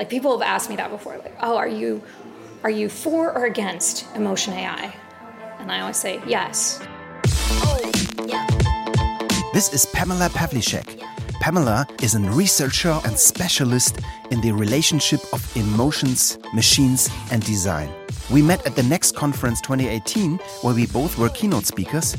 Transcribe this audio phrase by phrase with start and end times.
[0.00, 1.18] Like people have asked me that before.
[1.18, 2.02] Like, oh, are you
[2.62, 4.94] are you for or against emotion AI?
[5.58, 6.80] And I always say yes.
[9.52, 11.02] This is Pamela Pavliscak.
[11.42, 13.98] Pamela is a researcher and specialist
[14.30, 17.90] in the relationship of emotions, machines, and design.
[18.30, 22.16] We met at the Next Conference 2018, where we both were keynote speakers,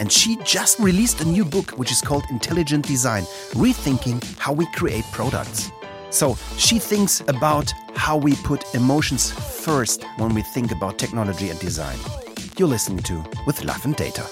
[0.00, 3.22] and she just released a new book which is called Intelligent Design
[3.52, 5.72] Rethinking How We Create Products.
[6.12, 11.58] So she thinks about how we put emotions first when we think about technology and
[11.58, 11.98] design.
[12.58, 14.24] You're listening to With Love and Data.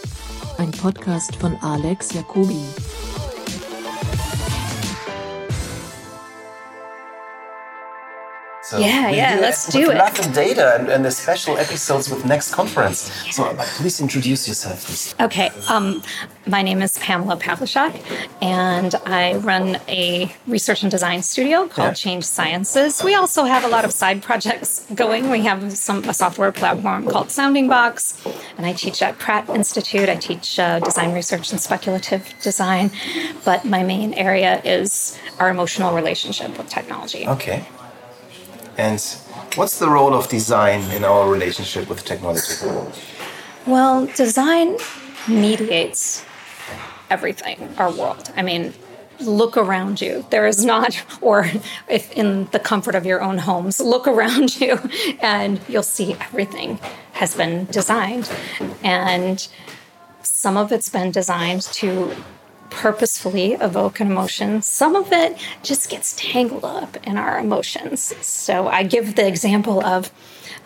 [0.59, 2.63] Ein Podcast von Alex Jacobi.
[8.71, 9.97] So Yeah, yeah, let's do it.
[9.97, 13.11] Love and Data and, and the special episodes with Next Conference.
[13.35, 15.13] So uh, please introduce yourself, please.
[15.19, 16.05] Okay, um,
[16.47, 18.01] my name is Pamela Pavliscak,
[18.41, 21.95] and I run a research and design studio called Yeah.
[21.95, 23.03] Change Sciences.
[23.03, 25.31] We also have a lot of side projects going.
[25.31, 28.25] We have some a software platform called Sounding Box,
[28.57, 30.09] and I teach at Pratt Institute.
[30.09, 32.93] I teach uh, design research and speculative design,
[33.45, 37.27] but my main area is our emotional relationship with technology.
[37.27, 37.67] Okay.
[38.77, 39.01] And
[39.55, 42.55] what's the role of design in our relationship with technology?
[43.67, 44.77] Well, design
[45.29, 46.25] mediates
[47.11, 48.33] everything, our world.
[48.37, 48.73] I mean,
[49.21, 50.25] look around you.
[50.31, 51.51] There is not, or
[51.89, 54.79] if in the comfort of your own homes, look around you
[55.21, 56.79] and you'll see everything
[57.13, 58.31] has been designed.
[58.83, 59.47] And
[60.23, 62.15] some of it's been designed to
[62.71, 64.63] purposefully evoke an emotion.
[64.63, 68.15] Some of it just gets tangled up in our emotions.
[68.25, 70.11] So I give the example of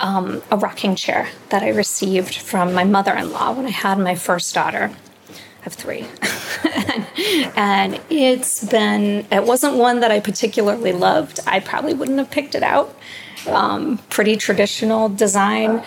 [0.00, 3.98] um, a rocking chair that I received from my mother in law when I had
[3.98, 4.90] my first daughter.
[5.30, 6.06] I have three.
[7.56, 11.40] and it's been, it wasn't one that I particularly loved.
[11.46, 12.94] I probably wouldn't have picked it out.
[13.46, 15.82] Um, pretty traditional design.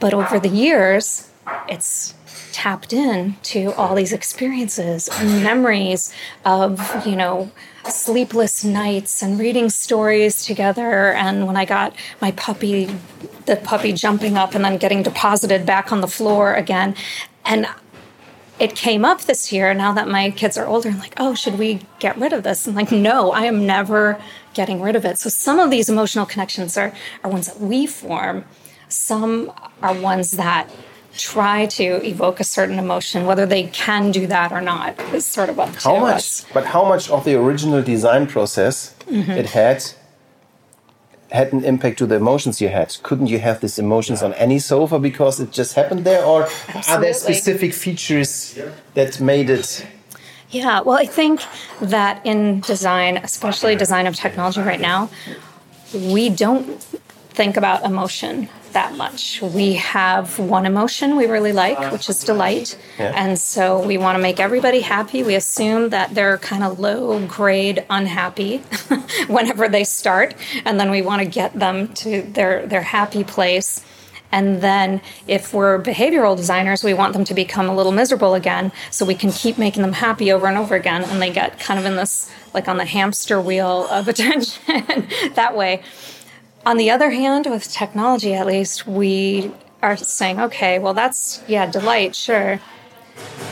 [0.00, 1.30] But over the years,
[1.68, 2.14] it's
[2.54, 7.50] tapped in to all these experiences and memories of, you know,
[7.84, 11.12] sleepless nights and reading stories together.
[11.12, 12.96] And when I got my puppy,
[13.46, 16.94] the puppy jumping up and then getting deposited back on the floor again.
[17.44, 17.66] And
[18.60, 21.58] it came up this year now that my kids are older and like oh should
[21.58, 24.16] we get rid of this and like no i am never
[24.54, 26.94] getting rid of it so some of these emotional connections are,
[27.24, 28.44] are ones that we form
[28.88, 30.70] some are ones that
[31.16, 35.48] try to evoke a certain emotion whether they can do that or not is sort
[35.48, 36.14] of up to How much?
[36.16, 39.32] us But how much of the original design process Mm-hmm.
[39.32, 39.84] it had
[41.30, 42.96] had an impact to the emotions you had?
[43.02, 46.48] Couldn't you have these emotions on any sofa because it just happened there, or
[46.88, 48.58] are there specific features
[48.94, 49.86] that made it?
[50.50, 51.42] Yeah, well, I think
[51.82, 55.10] that in design, especially design of technology right now,
[55.92, 56.66] we don't
[57.34, 59.40] think about emotion that much.
[59.40, 62.78] We have one emotion we really like, which is delight.
[62.98, 63.12] Yeah.
[63.14, 65.22] And so we want to make everybody happy.
[65.22, 68.58] We assume that they're kind of low grade unhappy
[69.28, 70.34] whenever they start.
[70.64, 73.84] And then we want to get them to their, their happy place.
[74.30, 78.72] And then if we're behavioral designers, we want them to become a little miserable again
[78.90, 81.04] so we can keep making them happy over and over again.
[81.04, 84.60] And they get kind of in this, like on the hamster wheel of attention
[85.34, 85.82] that way.
[86.66, 89.52] On the other hand, with technology at least, we
[89.82, 92.60] are saying, okay, well, that's, yeah, delight, sure.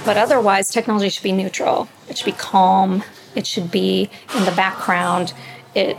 [0.05, 1.89] But otherwise, technology should be neutral.
[2.09, 3.05] It should be calm.
[3.35, 5.35] It should be in the background.
[5.75, 5.99] It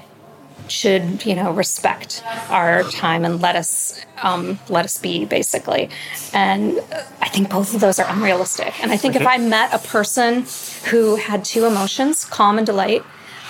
[0.68, 5.90] should, you know, respect our time and let us um, let us be, basically.
[6.34, 6.80] And
[7.22, 8.82] I think both of those are unrealistic.
[8.82, 10.46] And I think if I met a person
[10.90, 13.04] who had two emotions, calm and delight,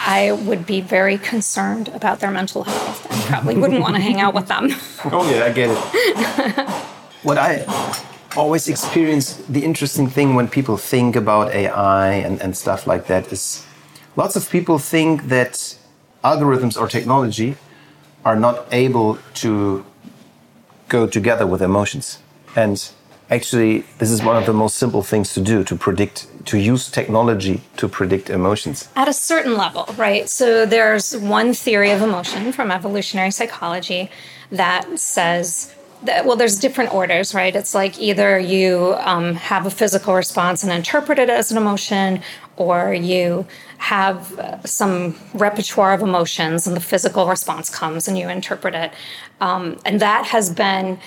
[0.05, 4.19] I would be very concerned about their mental health and probably wouldn't want to hang
[4.19, 4.69] out with them.
[5.05, 6.69] Oh yeah, I get it.
[7.23, 7.65] what I
[8.35, 13.31] always experience the interesting thing when people think about AI and, and stuff like that
[13.31, 13.65] is
[14.15, 15.77] lots of people think that
[16.23, 17.55] algorithms or technology
[18.25, 19.85] are not able to
[20.87, 22.19] go together with emotions.
[22.55, 22.77] And
[23.29, 26.89] actually, this is one of the most simple things to do to predict, to use
[26.89, 28.89] technology to predict emotions.
[28.95, 30.29] At a certain level, right?
[30.29, 34.09] So there's one theory of emotion from evolutionary psychology
[34.51, 35.73] that says
[36.03, 37.55] that, well, there's different orders, right?
[37.55, 42.21] It's like either you um, have a physical response and interpret it as an emotion,
[42.57, 43.47] or you
[43.77, 48.91] have uh, some repertoire of emotions and the physical response comes and you interpret it.
[49.41, 50.99] Um, and that has been,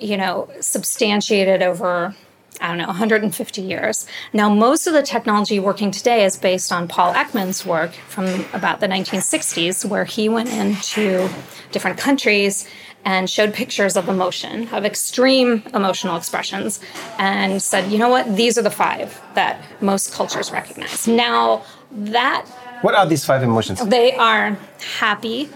[0.00, 2.14] you know, substantiated over
[2.60, 4.06] I don't know, 150 years.
[4.34, 8.80] Now, most of the technology working today is based on Paul Ekman's work from about
[8.80, 11.30] the 1960s, where he went into
[11.72, 12.68] different countries
[13.02, 16.80] and showed pictures of emotion, of extreme emotional expressions,
[17.18, 21.08] and said, you know what, these are the five that most cultures recognize.
[21.08, 22.44] Now, that.
[22.82, 23.82] What are these five emotions?
[23.86, 24.58] They are
[24.98, 25.48] happy,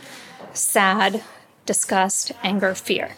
[0.54, 1.22] sad,
[1.66, 3.10] disgust, anger, fear.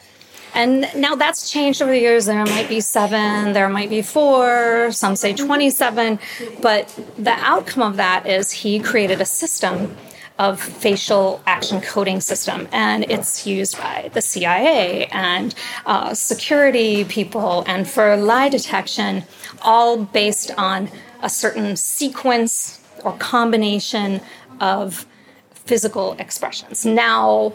[0.57, 2.25] And now that's changed over the years.
[2.25, 6.19] There might be seven, there might be four, some say 27.
[6.63, 6.89] But
[7.19, 9.95] the outcome of that is he created a system
[10.39, 15.55] of facial action coding system and it's used by the cia and
[15.87, 19.25] uh, security people and for lie detection
[19.63, 20.91] all based on
[21.23, 24.21] a certain sequence or combination
[24.61, 25.07] of
[25.55, 27.51] physical expressions now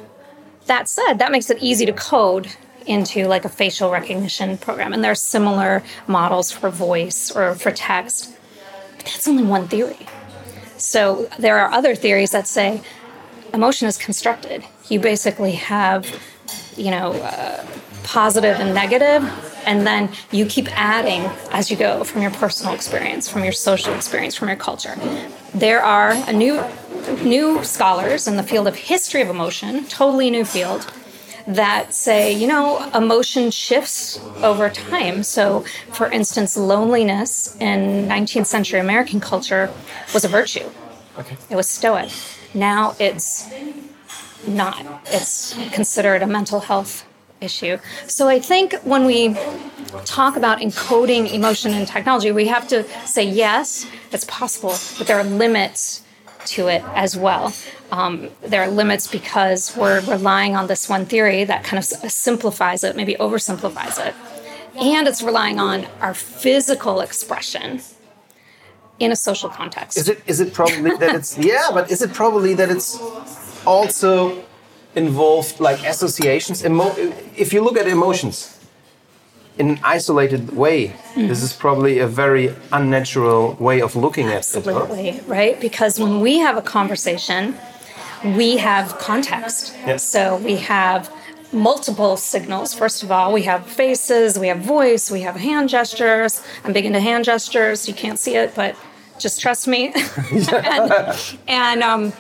[0.65, 2.47] that said that makes it easy to code
[2.86, 7.72] into like a facial recognition program and there are similar models for voice or for
[7.72, 8.36] text
[8.98, 10.07] but that's only one theory
[10.78, 12.81] so there are other theories that say
[13.54, 14.63] emotion is constructed.
[14.89, 16.07] You basically have,
[16.75, 17.66] you know, uh,
[18.04, 19.24] positive and negative,
[19.66, 23.94] and then you keep adding as you go from your personal experience, from your social
[23.94, 24.95] experience, from your culture.
[25.54, 26.63] There are a new
[27.24, 30.92] new scholars in the field of history of emotion, totally new field,
[31.56, 35.24] that say, you know, emotion shifts over time.
[35.24, 39.71] So, for instance, loneliness in 19th century American culture
[40.13, 40.69] was a virtue.
[41.18, 41.38] Okay.
[41.50, 42.12] It was stoic.
[42.53, 43.50] Now it's
[44.48, 44.86] not.
[45.07, 47.06] It's considered a mental health
[47.42, 47.77] issue.
[48.07, 49.36] So I think when we
[50.06, 55.19] talk about encoding emotion in technology, we have to say yes, it's possible, but there
[55.19, 56.04] are limits
[56.48, 57.54] to it as well.
[57.92, 62.84] Um, there are limits because we're relying on this one theory that kind of simplifies
[62.84, 64.16] it, maybe oversimplifies it.
[64.76, 67.82] And it's relying on our physical expression
[69.00, 69.98] in a social context.
[69.98, 73.00] Is it is it probably that it's yeah, but is it probably that it's
[73.66, 74.44] also
[74.96, 76.64] involved like associations?
[76.64, 76.96] Emo-
[77.36, 78.61] if you look at emotions
[79.57, 81.27] in an isolated way, mm.
[81.27, 84.56] this is probably a very unnatural way of looking at it.
[84.56, 85.59] Absolutely, right?
[85.59, 87.56] Because when we have a conversation,
[88.24, 89.75] we have context.
[89.86, 90.03] Yes.
[90.03, 91.13] So we have
[91.51, 92.74] multiple signals.
[92.74, 96.42] First of all, we have faces, we have voice, we have hand gestures.
[96.63, 97.88] I'm big into hand gestures.
[97.88, 98.75] You can't see it, but
[99.19, 99.94] just trust me.
[100.31, 100.92] and,
[101.47, 102.13] and um,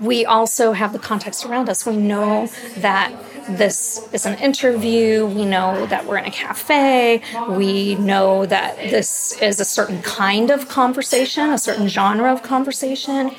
[0.00, 1.86] we also have the context around us.
[1.86, 2.48] We know
[2.78, 3.12] that
[3.48, 5.26] this is an interview.
[5.26, 7.22] We know that we're in a cafe.
[7.48, 13.30] We know that this is a certain kind of conversation, a certain genre of conversation.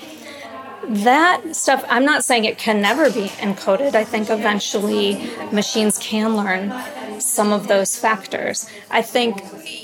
[0.88, 3.94] That stuff, I'm not saying it can never be encoded.
[3.94, 6.74] I think eventually machines can learn
[7.20, 8.70] some of those factors.
[8.90, 9.42] I think,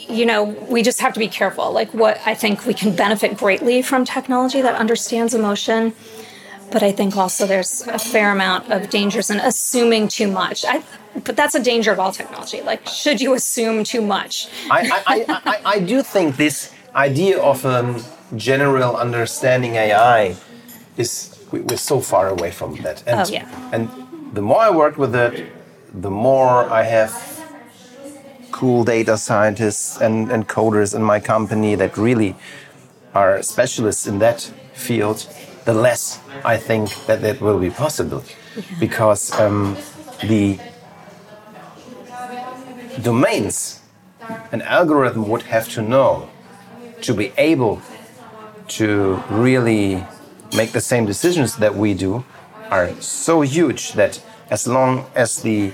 [0.08, 1.74] you know, we just have to be careful.
[1.74, 5.94] Like, what I think we can benefit greatly from technology that understands emotion.
[6.72, 10.66] But I think also there's a fair amount of dangers in assuming too much.
[10.68, 10.84] I,
[11.24, 12.62] but that's a danger of all technology.
[12.62, 14.48] Like, should you assume too much?
[14.72, 18.04] I, I, I, I, do think this idea of a um,
[18.36, 20.36] general understanding AI
[20.98, 23.04] is we're so far away from that.
[23.06, 23.48] And, oh, yeah.
[23.72, 23.90] And
[24.34, 25.52] the more I work with it,
[25.94, 27.12] the more I have
[28.52, 32.36] cool data scientists and, and coders in my company that really
[33.14, 34.42] are specialists in that
[34.74, 35.28] field,
[35.66, 38.24] the less I think that that will be possible.
[38.80, 39.78] Because um,
[40.22, 40.60] the
[43.02, 43.82] domains
[44.52, 46.30] an algorithm would have to know
[47.02, 47.82] to be able
[48.68, 50.04] to really
[50.56, 52.24] make the same decisions that we do
[52.70, 55.74] are so huge that as long as the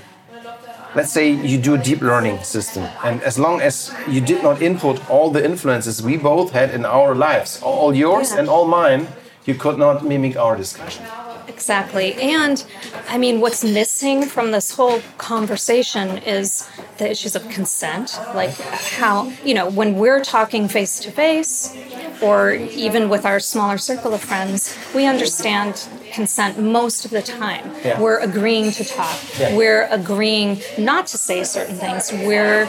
[0.94, 4.60] let's say you do a deep learning system and as long as you did not
[4.60, 8.40] input all the influences we both had in our lives all yours yeah.
[8.40, 9.06] and all mine
[9.46, 11.04] you could not mimic our discussion
[11.48, 12.64] exactly and
[13.08, 16.68] i mean what's missing from this whole conversation is
[16.98, 18.54] the issues of consent like
[18.98, 21.76] how you know when we're talking face to face
[22.22, 27.72] or even with our smaller circle of friends, we understand consent most of the time.
[27.84, 28.00] Yeah.
[28.00, 29.18] We're agreeing to talk.
[29.38, 29.56] Yeah.
[29.56, 32.12] We're agreeing not to say certain things.
[32.12, 32.66] We're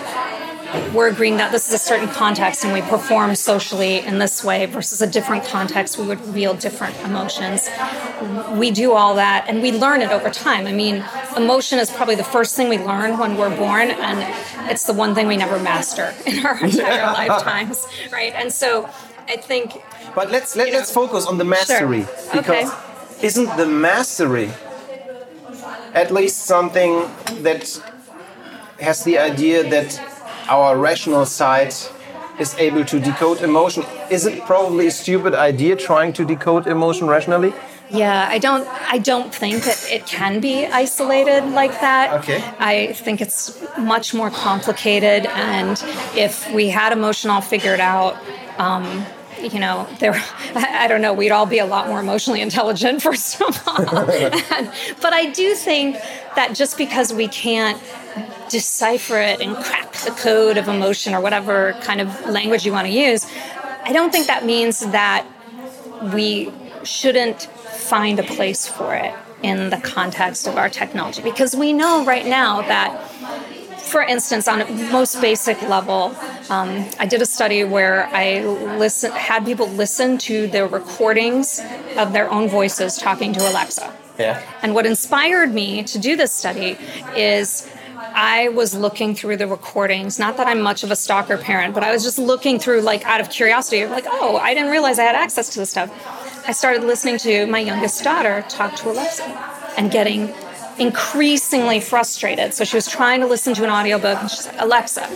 [0.93, 4.65] we're agreeing that this is a certain context and we perform socially in this way
[4.65, 7.69] versus a different context we would reveal different emotions
[8.53, 11.03] we do all that and we learn it over time i mean
[11.35, 15.13] emotion is probably the first thing we learn when we're born and it's the one
[15.15, 18.89] thing we never master in our entire lifetimes right and so
[19.27, 19.81] I think.
[20.13, 22.33] But let's let, us let us focus on the mastery sure.
[22.33, 23.25] because okay.
[23.27, 24.51] isn't the mastery
[25.93, 27.09] at least something
[27.43, 27.63] that
[28.79, 30.10] has the idea that
[30.59, 31.73] our rational side
[32.39, 33.83] is able to decode emotion.
[34.09, 37.53] Is it probably a stupid idea trying to decode emotion rationally?
[37.89, 42.13] Yeah, I don't I don't think that it can be isolated like that.
[42.19, 42.41] Okay.
[42.57, 45.81] I think it's much more complicated and
[46.15, 48.15] if we had emotion all figured out,
[48.57, 49.05] um,
[49.41, 50.13] you know, there,
[50.55, 53.85] I don't know, we'd all be a lot more emotionally intelligent, first of all.
[54.55, 55.97] and, but I do think
[56.35, 57.81] that just because we can't
[58.51, 62.87] decipher it and crack the code of emotion or whatever kind of language you want
[62.87, 63.25] to use,
[63.83, 65.25] I don't think that means that
[66.13, 66.51] we
[66.83, 72.05] shouldn't find a place for it in the context of our technology because we know
[72.05, 73.11] right now that
[73.91, 76.15] for instance, on a most basic level,
[76.49, 78.39] um, I did a study where I
[78.77, 81.59] listen, had people listen to the recordings
[81.97, 83.93] of their own voices talking to Alexa.
[84.17, 84.41] Yeah.
[84.61, 86.77] And what inspired me to do this study
[87.17, 87.69] is
[88.13, 90.19] I was looking through the recordings.
[90.19, 93.05] Not that I'm much of a stalker parent, but I was just looking through, like,
[93.05, 95.89] out of curiosity, like, oh, I didn't realize I had access to this stuff.
[96.47, 99.23] I started listening to my youngest daughter talk to Alexa
[99.77, 100.33] and getting
[100.79, 102.53] increasingly frustrated.
[102.53, 105.07] So she was trying to listen to an audiobook and she's like, Alexa,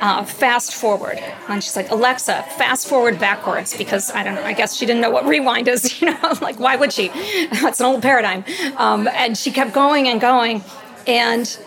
[0.00, 1.18] uh, fast forward.
[1.48, 5.00] And she's like, Alexa, fast forward backwards because I don't know, I guess she didn't
[5.00, 7.10] know what rewind is, you know, like why would she?
[7.68, 8.44] It's an old paradigm.
[8.76, 10.62] Um, and she kept going and going.
[11.06, 11.58] And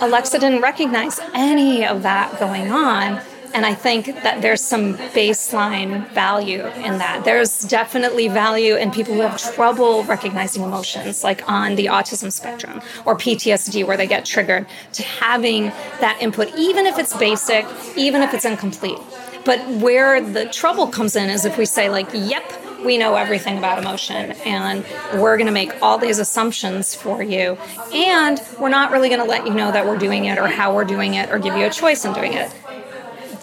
[0.00, 3.20] Alexa didn't recognize any of that going on.
[3.54, 7.24] And I think that there's some baseline value in that.
[7.24, 12.82] There's definitely value in people who have trouble recognizing emotions, like on the autism spectrum
[13.04, 15.66] or PTSD, where they get triggered, to having
[16.00, 17.64] that input, even if it's basic,
[17.96, 18.98] even if it's incomplete.
[19.44, 22.42] But where the trouble comes in is if we say, like, yep,
[22.84, 27.56] we know everything about emotion and we're going to make all these assumptions for you
[27.92, 30.74] and we're not really going to let you know that we're doing it or how
[30.74, 32.52] we're doing it or give you a choice in doing it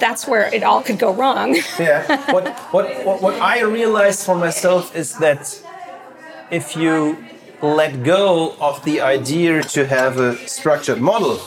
[0.01, 1.55] that's where it all could go wrong.
[1.79, 2.01] yeah.
[2.33, 5.62] What, what, what, what I realized for myself is that
[6.50, 7.24] if you
[7.62, 11.39] let go of the idea to have a structured model,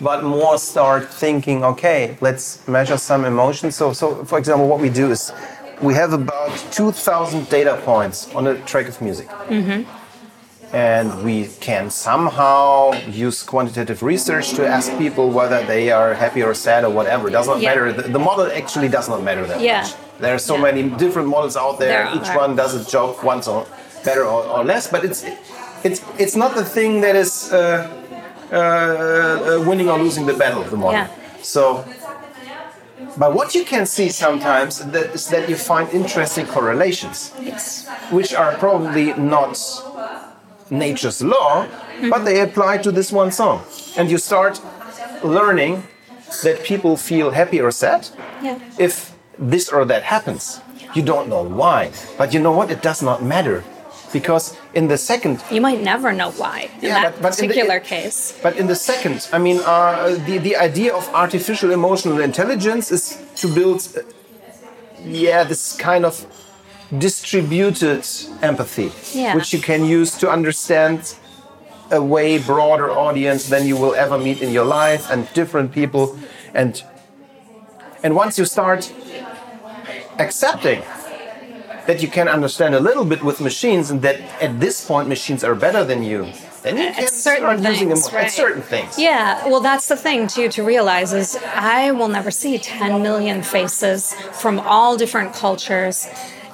[0.00, 3.76] but more start thinking, okay, let's measure some emotions.
[3.76, 5.32] So, so for example, what we do is
[5.82, 9.28] we have about 2,000 data points on a track of music.
[9.28, 9.90] Mm-hmm
[10.72, 16.54] and we can somehow use quantitative research to ask people whether they are happy or
[16.54, 17.28] sad or whatever.
[17.28, 17.68] It does not yeah.
[17.70, 17.92] matter.
[17.92, 19.82] The, the, model actually does not matter that yeah.
[19.82, 19.94] much.
[20.18, 20.62] There are so yeah.
[20.62, 22.04] many different models out there.
[22.04, 22.38] there Each are.
[22.38, 23.66] one does a job once or
[24.04, 25.24] better or, or, less, but it's
[25.84, 27.58] it's it's not the thing that is uh,
[28.50, 31.06] uh, uh, winning or losing the battle of the model.
[31.42, 31.84] So.
[33.18, 37.88] But what you can see sometimes that is that you find interesting correlations, yes.
[38.10, 39.58] which are probably not
[40.70, 41.66] nature's law,
[42.10, 43.64] but they apply to this one song.
[43.96, 44.60] And you start
[45.24, 45.82] learning
[46.42, 48.08] that people feel happy or sad
[48.42, 48.58] yeah.
[48.78, 50.60] if this or that happens.
[50.94, 52.70] You don't know why, but you know what?
[52.70, 53.64] It does not matter
[54.18, 54.44] because
[54.78, 57.94] in the second you might never know why in yeah, that but, but particular the,
[57.94, 59.74] case but in the second i mean uh,
[60.28, 63.04] the, the idea of artificial emotional intelligence is
[63.40, 64.00] to build uh,
[65.22, 66.14] yeah this kind of
[66.98, 68.06] distributed
[68.42, 69.34] empathy, yeah.
[69.34, 71.14] which you can use to understand
[71.90, 76.18] a way broader audience than you will ever meet in your life and different people
[76.54, 76.82] and
[78.02, 78.92] and once you start
[80.18, 80.82] accepting
[81.86, 85.42] that you can understand a little bit with machines and that at this point machines
[85.44, 88.24] are better than you then you can start things, using them right.
[88.24, 92.30] at certain things yeah well that's the thing too to realize is i will never
[92.30, 96.08] see 10 million faces from all different cultures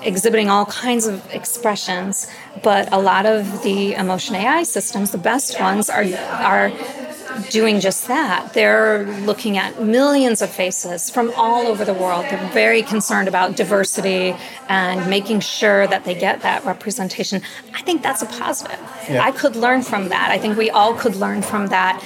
[0.05, 2.27] exhibiting all kinds of expressions,
[2.62, 6.73] but a lot of the emotion AI systems, the best ones, are are
[7.51, 8.53] doing just that.
[8.55, 12.27] They're looking at millions of faces from all over the world.
[12.31, 14.35] They're very concerned about diversity
[14.69, 17.43] and making sure that they get that representation.
[17.75, 18.81] I think that's a positive.
[19.09, 19.23] Yeah.
[19.23, 20.31] I could learn from that.
[20.31, 22.03] I think we all could learn from that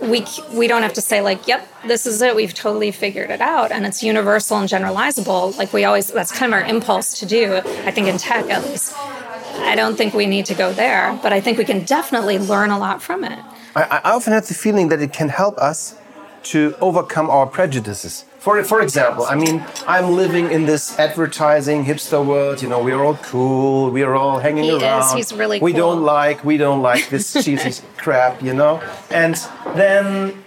[0.00, 3.40] we we don't have to say like yep this is it we've totally figured it
[3.40, 7.26] out and it's universal and generalizable like we always that's kind of our impulse to
[7.26, 11.18] do i think in tech at least i don't think we need to go there
[11.22, 13.38] but i think we can definitely learn a lot from it
[13.76, 15.96] i, I often have the feeling that it can help us
[16.42, 22.24] to overcome our prejudices for, for example, I mean, I'm living in this advertising hipster
[22.24, 22.62] world.
[22.62, 23.90] You know, we're all cool.
[23.90, 25.02] We're all hanging he around.
[25.02, 25.12] Is.
[25.12, 25.80] He's really We cool.
[25.80, 26.42] don't like.
[26.42, 28.42] We don't like this cheesy crap.
[28.42, 28.80] You know.
[29.10, 29.34] And
[29.76, 30.42] then,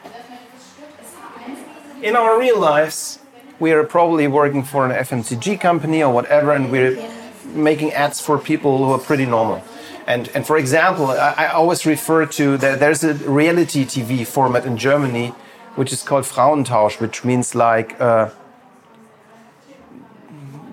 [2.02, 3.20] in our real lives,
[3.60, 7.12] we are probably working for an FMCG company or whatever, and we're yeah.
[7.54, 9.64] making ads for people who are pretty normal.
[10.06, 14.66] And, and for example, I, I always refer to that there's a reality TV format
[14.66, 15.34] in Germany
[15.76, 18.30] which is called Frauentausch, which means like uh,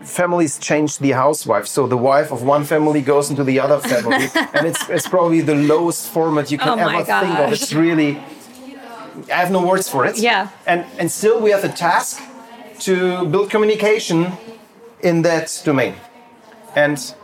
[0.02, 1.66] families change the housewife.
[1.66, 5.40] So the wife of one family goes into the other family, and it's, it's probably
[5.40, 7.52] the lowest format you can Oh ever think of.
[7.52, 8.18] It's really,
[9.32, 10.18] I have no words for it.
[10.18, 10.48] Yeah.
[10.66, 12.22] And and still we have the task
[12.80, 14.32] to build communication
[15.00, 15.94] in that domain,
[16.74, 17.14] and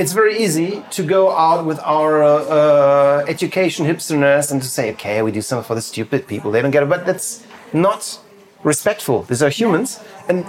[0.00, 4.90] it's very easy to go out with our uh, uh, education hipsterness and to say,
[4.92, 6.50] okay, we do something for the stupid people.
[6.50, 8.18] They don't get it, but that's not
[8.64, 9.24] respectful.
[9.24, 10.46] These are humans, and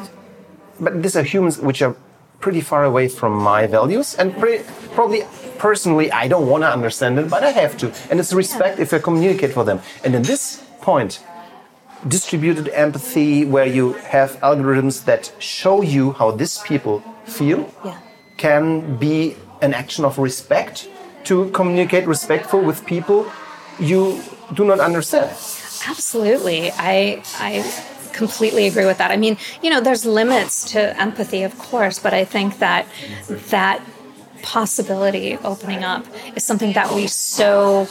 [0.79, 1.95] but these are humans which are
[2.39, 4.63] pretty far away from my values, and pretty,
[4.95, 5.21] probably
[5.57, 8.93] personally, I don't want to understand it, but I have to, and it's respect if
[8.93, 9.81] I communicate for them.
[10.05, 11.19] And in this point,
[12.07, 17.97] distributed empathy, where you have algorithms that show you how these people feel Yeah.
[18.45, 20.89] Can be an action of respect
[21.23, 23.19] to communicate respectful with people
[23.79, 24.21] you
[24.53, 25.29] do not understand.
[25.87, 26.71] Absolutely.
[26.71, 27.51] I I
[28.13, 29.11] completely agree with that.
[29.11, 32.87] I mean, you know, there's limits to empathy, of course, but I think that
[33.49, 33.77] that
[34.41, 36.03] possibility opening up
[36.35, 37.87] is something that we so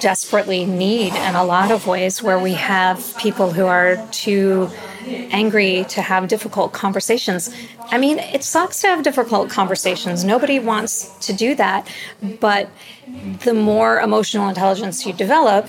[0.00, 4.70] desperately need in a lot of ways where we have people who are too
[5.06, 7.54] angry to have difficult conversations.
[7.90, 10.24] I mean, it sucks to have difficult conversations.
[10.24, 11.88] Nobody wants to do that,
[12.40, 12.68] but
[13.44, 15.68] the more emotional intelligence you develop,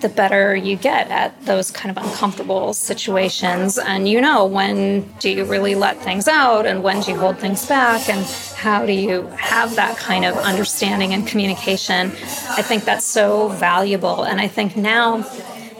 [0.00, 3.78] the better you get at those kind of uncomfortable situations.
[3.78, 7.38] And you know, when do you really let things out and when do you hold
[7.38, 8.24] things back and
[8.56, 12.12] how do you have that kind of understanding and communication?
[12.50, 14.22] I think that's so valuable.
[14.22, 15.28] And I think now,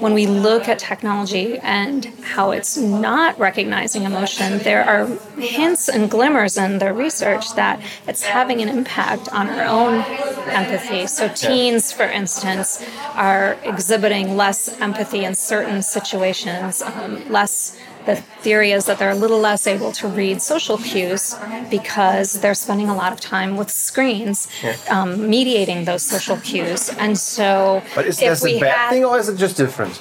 [0.01, 5.07] when we look at technology and how it's not recognizing emotion, there are
[5.39, 10.03] hints and glimmers in the research that it's having an impact on our own
[10.51, 11.07] empathy.
[11.07, 17.77] So, teens, for instance, are exhibiting less empathy in certain situations, um, less.
[18.09, 21.37] The theory is that they're a little less able to read social cues
[21.71, 24.49] because they're spending a lot of time with screens,
[24.89, 26.89] um, mediating those social cues.
[26.89, 30.01] And so, But is this a bad had- thing or is it just different?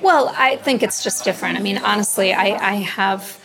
[0.00, 1.58] well, I think it's just different.
[1.58, 3.38] I mean, honestly, I, I have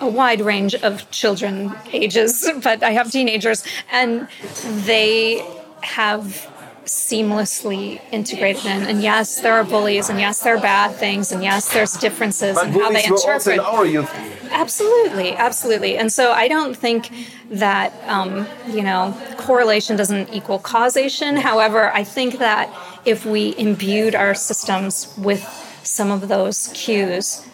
[0.00, 4.26] a wide range of children ages, but I have teenagers, and
[4.84, 5.46] they
[5.82, 6.50] have
[6.84, 8.82] seamlessly integrated in.
[8.82, 12.56] And yes, there are bullies, and yes, there are bad things, and yes, there's differences
[12.56, 13.54] But in how they bullies were interpret.
[13.54, 14.10] in our youth.
[14.50, 15.96] Absolutely, absolutely.
[15.96, 17.10] And so I don't think
[17.50, 21.36] that, um, you know, correlation doesn't equal causation.
[21.36, 22.70] However, I think that
[23.04, 25.42] if we imbued our systems with
[25.82, 27.46] some of those cues,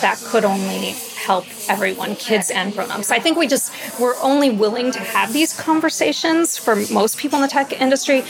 [0.00, 3.10] that could only help everyone, kids and grown-ups.
[3.10, 7.42] I think we just we're only willing to have these conversations for most people in
[7.42, 8.24] the tech industry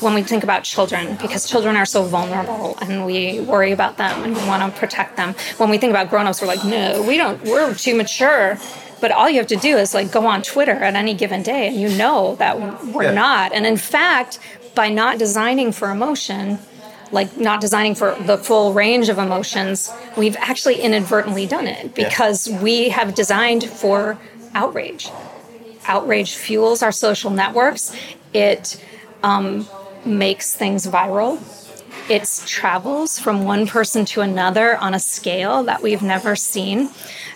[0.00, 4.24] when we think about children, because children are so vulnerable and we worry about them
[4.24, 5.34] and we want to protect them.
[5.58, 7.42] When we think about grown-ups, we're like, no, we don't.
[7.44, 8.58] We're too mature.
[9.00, 11.66] But all you have to do is like go on Twitter at any given day,
[11.68, 13.12] and you know that we're Yeah.
[13.14, 13.52] not.
[13.52, 14.38] And in fact,
[14.74, 16.58] by not designing for emotion,
[17.10, 22.48] like not designing for the full range of emotions, we've actually inadvertently done it because
[22.48, 24.18] we have designed for
[24.54, 25.10] outrage.
[25.86, 27.94] Outrage fuels our social networks.
[28.32, 28.80] It
[29.22, 29.68] um,
[30.04, 31.40] makes things viral.
[32.10, 36.88] It travels from one person to another on a scale that we've never seen.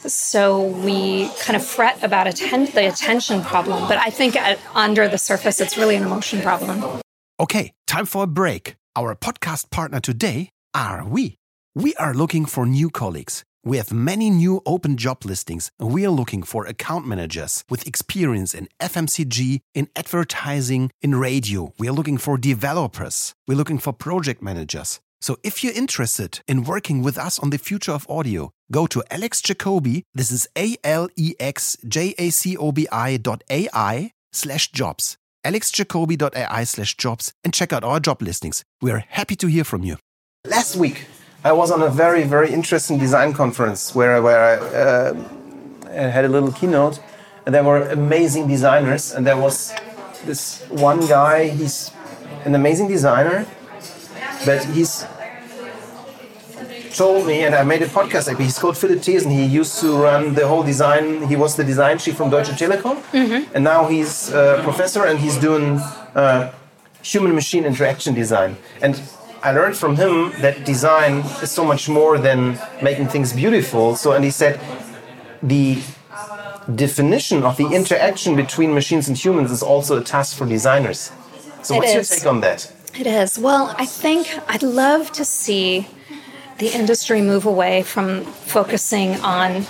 [0.07, 5.09] So we kind of fret about atten- the attention problem, but I think at, under
[5.09, 7.01] the surface, it's really an emotion problem.
[7.39, 8.77] Okay, time for a break.
[8.97, 11.37] Our podcast partner today are we.
[11.75, 13.45] We are looking for new colleagues.
[13.67, 15.73] We have many new open job listings.
[15.81, 21.73] We are looking for account managers with experience in FMCG, in advertising, in radio.
[21.77, 23.35] We are looking for developers.
[23.49, 25.01] We're looking for project managers.
[25.21, 29.03] So if you're interested in working with us on the future of audio, go to
[29.11, 30.03] Alex Jacobi.
[30.15, 34.71] This is A L E X J A C O B I dot AI slash
[34.71, 38.65] jobs alexjacobi.ai slash jobs and check out our job listings.
[38.83, 39.97] We are happy to hear from you.
[40.45, 41.07] Last week,
[41.47, 46.29] I was on a very, very interesting design conference where, where I uh, had a
[46.29, 46.99] little keynote,
[47.45, 49.13] and there were amazing designers.
[49.15, 49.73] And there was
[50.25, 51.93] this one guy, he's
[52.45, 53.47] an amazing designer,
[54.45, 55.07] but he's
[56.97, 58.27] told me, and I made a podcast.
[58.27, 61.29] Like, he's called Philip Thies, and he used to run the whole design.
[61.29, 62.97] He was the design chief from Deutsche Telekom,
[63.55, 65.79] and now he's a professor and he's doing
[66.17, 66.53] uh,
[67.03, 68.57] human-machine interaction design.
[68.83, 69.01] And
[69.47, 73.95] I learned from him that design is so much more than making things beautiful.
[73.95, 74.59] So, and he said
[75.41, 75.81] the
[76.75, 81.13] definition of the interaction between machines and humans is also a task for designers.
[81.63, 81.95] So, It what's is.
[81.95, 82.73] your take on that?
[82.99, 83.39] It is.
[83.39, 85.87] Well, I think I'd love to see
[86.59, 89.65] the industry move away from focusing on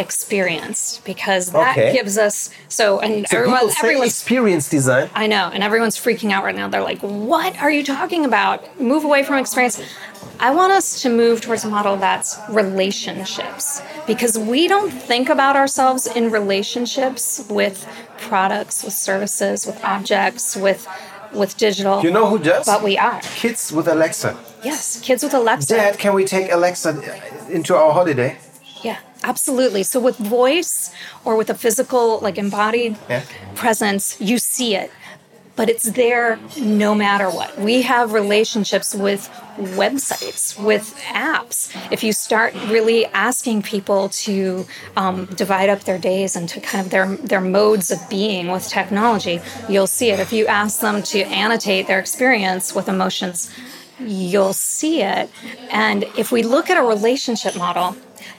[0.00, 1.92] experience because that Okay.
[1.92, 5.10] gives us so and So everyone, everyone's experience design.
[5.14, 6.66] I know, and everyone's freaking out right now.
[6.68, 7.00] They're like,
[7.32, 8.56] "What are you talking about?
[8.80, 9.80] Move away from experience."
[10.48, 15.54] I want us to move towards a model that's relationships because we don't think about
[15.56, 17.86] ourselves in relationships with
[18.28, 20.86] products, with services, with objects, with
[21.32, 22.02] with digital.
[22.02, 22.66] You know who does?
[22.66, 23.20] But we are.
[23.44, 24.36] Kids with Alexa.
[24.64, 25.68] Yes, kids with Alexa.
[25.74, 26.90] Dad, can we take Alexa
[27.50, 28.36] into our holiday?
[28.82, 29.82] Yeah, absolutely.
[29.82, 30.90] So with voice
[31.24, 33.22] or with a physical, like embodied Yeah.
[33.54, 34.90] presence, you see it,
[35.56, 37.58] but it's there no matter what.
[37.58, 39.28] We have relationships with
[39.58, 41.70] websites, with apps.
[41.90, 46.90] If you start really asking people to um, divide up their days into kind of
[46.90, 50.18] their their modes of being with technology, you'll see it.
[50.20, 53.50] If you ask them to annotate their experience with emotions,
[53.98, 55.30] you'll see it.
[55.70, 57.96] And if we look at a relationship model,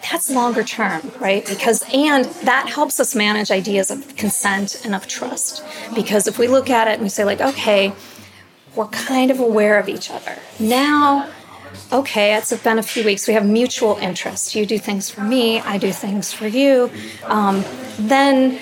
[0.10, 1.46] that's longer term, right?
[1.46, 5.64] Because, and that helps us manage ideas of consent and of trust.
[5.96, 7.94] Because if we look at it and we say, like, okay,
[8.76, 10.38] we're kind of aware of each other.
[10.60, 11.30] Now,
[11.92, 13.28] okay, it's been a few weeks.
[13.28, 14.56] We have mutual interest.
[14.56, 16.90] You do things for me, I do things for you.
[17.24, 17.64] Um,
[17.98, 18.60] then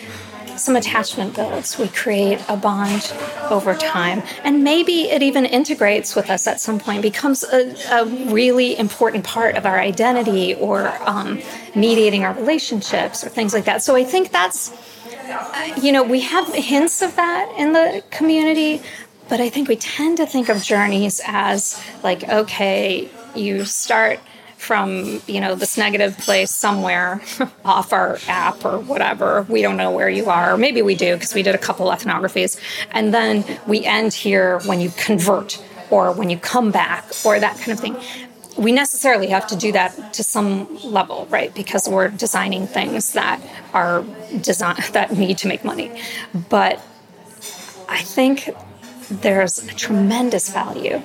[0.60, 1.78] some attachment builds.
[1.78, 3.13] We create a bond
[3.50, 4.22] over time.
[4.43, 9.24] And maybe it even integrates with us at some point, becomes a, a really important
[9.24, 11.41] part of our identity or um,
[11.76, 13.82] mediating our relationships or things like that.
[13.82, 14.72] So I think that's,
[15.30, 18.82] uh, you know, we have hints of that in the community,
[19.28, 24.19] but I think we tend to think of journeys as like, okay, you start
[24.60, 27.22] from you know this negative place somewhere
[27.65, 29.45] off our app or whatever.
[29.50, 30.58] We don't know where you are.
[30.58, 32.60] Maybe we do because we did a couple ethnographies.
[32.91, 37.58] And then we end here when you convert or when you come back or that
[37.58, 37.98] kind of thing.
[38.58, 41.54] We necessarily have to do that to some level right?
[41.56, 43.41] Because we're designing things that
[43.74, 44.04] are
[44.41, 45.89] design that need to make money.
[46.50, 46.82] But
[47.89, 48.50] i think
[49.10, 51.02] there's a tremendous value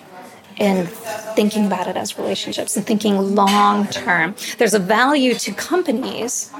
[0.56, 0.86] in
[1.34, 4.34] thinking about it as relationships and thinking long term.
[4.58, 6.50] There's a value to companies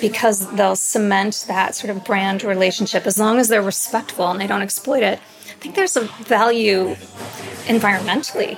[0.00, 4.46] because they'll cement that sort of brand relationship as long as they're respectful and they
[4.46, 5.18] don't exploit it.
[5.18, 6.94] I think there's a value
[7.64, 8.56] environmentally,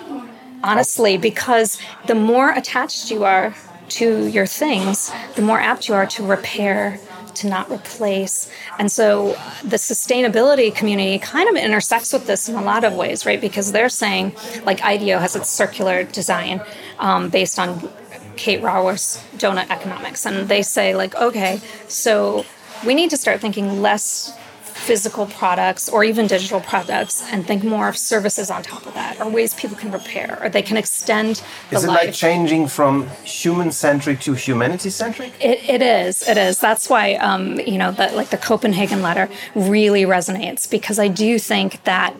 [0.62, 3.54] honestly, because the more attached you are
[3.90, 7.00] to your things, the more apt you are to repair
[7.30, 8.50] to not replace.
[8.78, 13.26] And so the sustainability community kind of intersects with this in a lot of ways,
[13.26, 13.40] right?
[13.40, 16.62] Because they're saying, like IDEO has its circular design
[16.98, 17.88] um, based on
[18.36, 20.26] Kate Raworth's donut economics.
[20.26, 22.44] And they say, like, okay, so
[22.86, 24.36] we need to start thinking less
[24.80, 29.20] physical products or even digital products and think more of services on top of that
[29.20, 32.06] or ways people can repair or they can extend the Is it life.
[32.06, 35.32] like changing from human centric to humanity centric?
[35.40, 36.26] It, it is.
[36.26, 36.58] It is.
[36.58, 41.38] That's why, um, you know, that like the Copenhagen letter really resonates because I do
[41.38, 42.14] think that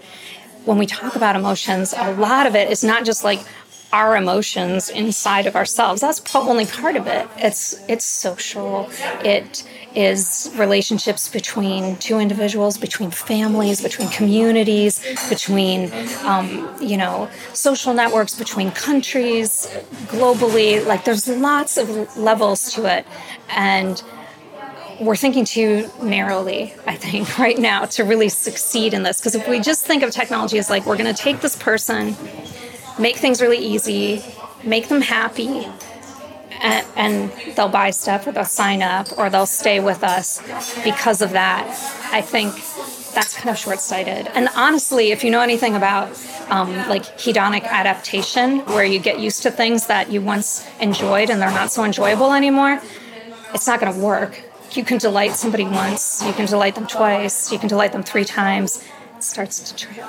[0.67, 3.41] when we talk about emotions, a lot of it is not just like
[3.93, 6.01] our emotions inside of ourselves.
[6.01, 7.29] That's only part of it.
[7.37, 8.89] It's it's social.
[9.25, 15.91] It is relationships between two individuals, between families, between communities, between
[16.25, 19.67] um, you know social networks, between countries,
[20.07, 20.85] globally.
[20.87, 23.07] Like there's lots of levels to it,
[23.49, 24.03] and
[25.01, 29.19] we're thinking too narrowly, I think, right now to really succeed in this.
[29.19, 32.15] Because if we just think of technology as like we're going to take this person,
[32.99, 34.23] make things really easy,
[34.65, 35.67] make them happy,
[36.63, 40.43] and, and they'll buy stuff or they'll sign up or they'll stay with us
[40.85, 41.67] because of that,
[42.13, 42.55] I think
[43.15, 44.29] that's kind of short-sighted.
[44.35, 46.09] And honestly, if you know anything about
[46.51, 51.41] um, like hedonic adaptation, where you get used to things that you once enjoyed and
[51.41, 52.81] they're not so enjoyable anymore,
[53.55, 54.43] it's not going to work.
[54.73, 58.25] You can delight somebody once, you can delight them twice, you can delight them three
[58.25, 58.85] times.
[59.17, 60.09] It starts to trail.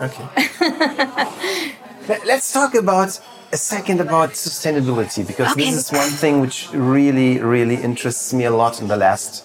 [0.00, 1.74] Okay.
[2.08, 3.18] Let- Let's talk about
[3.52, 5.64] a second about sustainability because Okay.
[5.70, 9.44] this is one thing which really, really interests me a lot in the last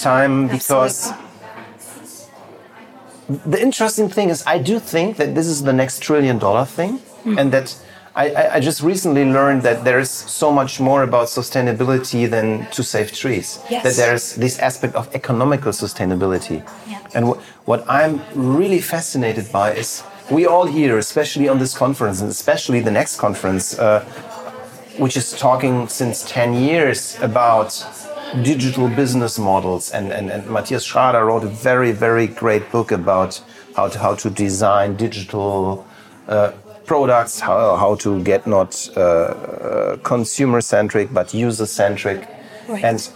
[0.00, 1.12] time because
[3.28, 6.98] the interesting thing is I do think that this is the next trillion dollar thing
[7.24, 7.38] Hmm.
[7.38, 7.74] and that
[8.16, 8.24] I,
[8.56, 13.12] I, just recently learned that there is so much more about sustainability than to save
[13.12, 13.60] trees.
[13.70, 13.82] Yes.
[13.84, 16.58] That there's this aspect of economical sustainability.
[16.88, 16.98] Yeah.
[17.14, 22.20] And wh- what I'm really fascinated by is we all here, especially on this conference
[22.20, 24.04] and especially the next conference, uh,
[24.98, 27.84] which is talking since 10 years about
[28.42, 29.90] digital business models.
[29.90, 33.42] And, and, and Matthias Schrader wrote a very, very great book about
[33.74, 35.86] how to, how to design digital
[36.28, 36.52] uh,
[36.86, 42.28] products, how, how to get not uh, consumer centric but user centric.
[42.68, 42.84] Right.
[42.84, 43.10] And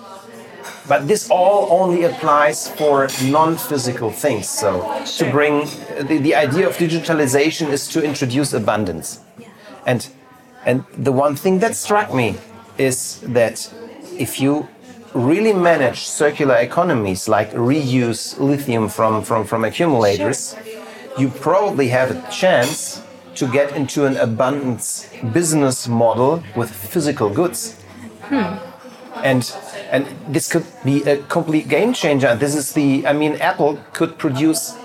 [0.88, 4.48] but this all only applies for non-physical things.
[4.48, 5.66] So to bring
[6.00, 9.20] the, the idea of digitalization is to introduce abundance.
[9.86, 10.08] And
[10.64, 12.36] and the one thing that struck me
[12.78, 13.72] is that
[14.18, 14.68] if you
[15.14, 20.56] really manage circular economies like reuse lithium from, from, from accumulators,
[21.18, 23.02] you probably have a chance
[23.36, 27.74] to get into an abundance business model with physical goods.
[28.22, 28.56] Hmm.
[29.22, 29.50] And
[29.90, 32.34] and this could be a complete game changer.
[32.34, 34.76] This is the I mean Apple could produce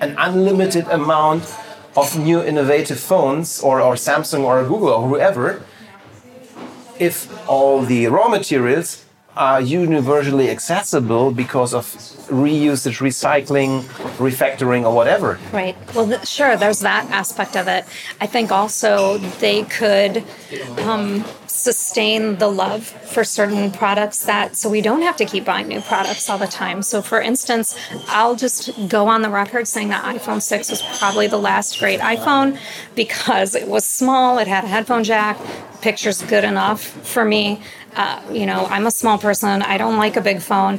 [0.00, 1.44] an unlimited amount
[1.96, 5.62] of new innovative phones or, or Samsung or Google or whoever
[6.98, 9.04] if all the raw materials
[9.36, 11.84] are universally accessible because of
[12.28, 13.82] reusage, recycling,
[14.18, 15.38] refactoring, or whatever.
[15.52, 15.76] Right.
[15.94, 17.84] Well, th- sure, there's that aspect of it.
[18.20, 20.24] I think also they could
[20.78, 21.24] um,
[21.98, 25.80] sustain the love for certain products that so we don't have to keep buying new
[25.80, 26.80] products all the time.
[26.80, 31.26] So, for instance, I'll just go on the record saying that iPhone 6 was probably
[31.26, 32.56] the last great iPhone
[32.94, 35.40] because it was small, it had a headphone jack,
[35.80, 37.60] picture's good enough for me.
[37.96, 39.62] Uh, you know, I'm a small person.
[39.62, 40.78] I don't like a big phone.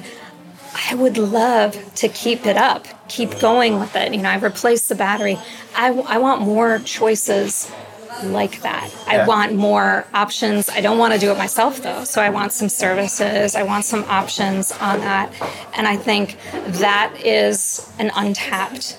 [0.90, 4.14] I would love to keep it up, keep going with it.
[4.14, 5.38] You know, I replaced the battery.
[5.76, 7.70] I, I want more choices
[8.24, 8.94] like that.
[9.08, 9.24] Yeah.
[9.24, 10.70] I want more options.
[10.70, 12.04] I don't want to do it myself though.
[12.04, 13.56] So I want some services.
[13.56, 15.34] I want some options on that.
[15.76, 16.38] And I think
[16.84, 18.98] that is an untapped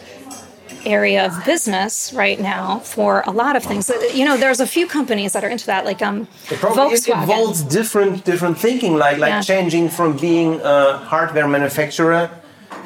[0.86, 3.90] area of business right now for a lot of things.
[4.14, 7.22] You know, there's a few companies that are into that, like um, it Volkswagen.
[7.22, 9.42] involves different different thinking, like like yeah.
[9.42, 12.30] changing from being a hardware manufacturer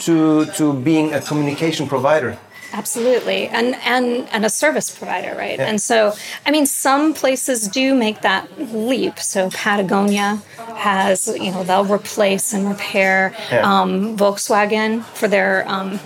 [0.01, 2.39] to to being a communication provider.
[2.75, 5.61] Absolutely, and and and a service provider, right?
[5.61, 5.69] Yeah.
[5.69, 6.13] And so,
[6.45, 9.21] I mean, some places do make that leap.
[9.21, 10.43] So Patagonia
[10.75, 13.63] has, you know, they'll replace and repair yeah.
[13.63, 16.01] um, Volkswagen for their um,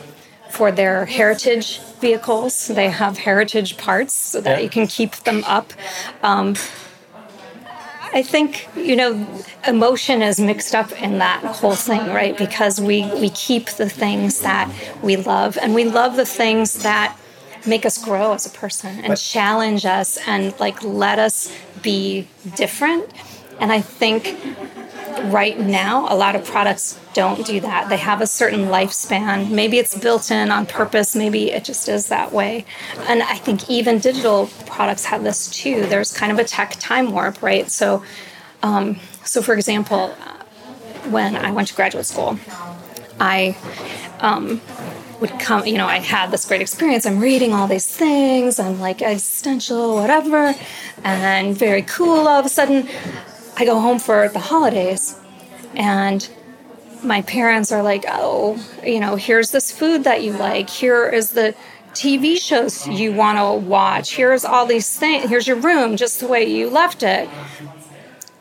[0.50, 2.68] for their heritage vehicles.
[2.68, 4.64] They have heritage parts so that yeah.
[4.64, 5.72] you can keep them up.
[6.22, 6.54] Um,
[8.12, 9.26] I think you know
[9.66, 12.36] emotion is mixed up in that whole thing, right?
[12.36, 17.16] Because we we keep the things that we love, and we love the things that
[17.66, 23.10] make us grow as a person and challenge us and like let us be different.
[23.60, 24.36] And I think
[25.24, 27.88] right now, a lot of products don't do that.
[27.88, 29.50] They have a certain lifespan.
[29.50, 32.64] Maybe it's built in on purpose, maybe it just is that way.
[33.08, 35.86] And I think even digital products have this too.
[35.86, 37.70] There's kind of a tech time warp, right?
[37.70, 38.02] So,
[38.62, 40.08] um, so for example,
[41.10, 42.38] when I went to graduate school,
[43.20, 43.56] I
[44.20, 44.60] um,
[45.20, 47.06] would come, you know, I had this great experience.
[47.06, 50.54] I'm reading all these things, I'm like existential, whatever,
[51.04, 52.88] and very cool all of a sudden.
[53.58, 55.18] I go home for the holidays
[55.74, 56.28] and
[57.02, 60.70] my parents are like, oh, you know, here's this food that you like.
[60.70, 61.56] Here is the
[61.92, 64.14] TV shows you want to watch.
[64.14, 65.28] Here's all these things.
[65.28, 67.28] Here's your room just the way you left it.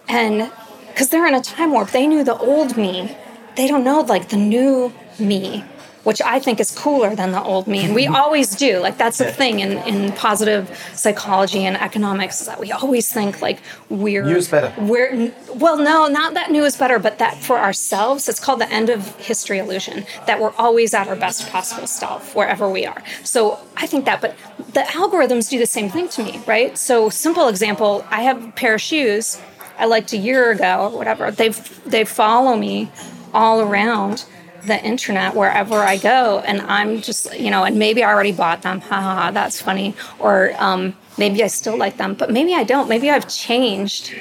[0.07, 0.51] And
[0.89, 3.17] because they're in a time warp, they knew the old me.
[3.55, 5.63] They don't know like the new me
[6.07, 7.83] which I think is cooler than the old me.
[7.83, 8.79] And we always do.
[8.79, 10.63] Like that's the thing in, in positive
[10.95, 14.73] psychology and economics is that we always think like we're new is better.
[14.81, 18.71] We're well, no, not that new is better, but that for ourselves, it's called the
[18.71, 20.05] end of history illusion.
[20.27, 23.03] That we're always at our best possible self wherever we are.
[23.25, 24.33] So I think that, but
[24.73, 26.77] the algorithms do the same thing to me, right?
[26.77, 29.41] So simple example, I have a pair of shoes
[29.77, 31.31] I liked a year ago or whatever.
[31.31, 31.49] They
[31.85, 32.89] they follow me
[33.33, 34.23] all around
[34.67, 38.61] the internet wherever I go, and I'm just, you know, and maybe I already bought
[38.61, 38.81] them.
[38.81, 39.95] Haha, that's funny.
[40.19, 42.87] Or um, maybe I still like them, but maybe I don't.
[42.87, 44.13] Maybe I've changed.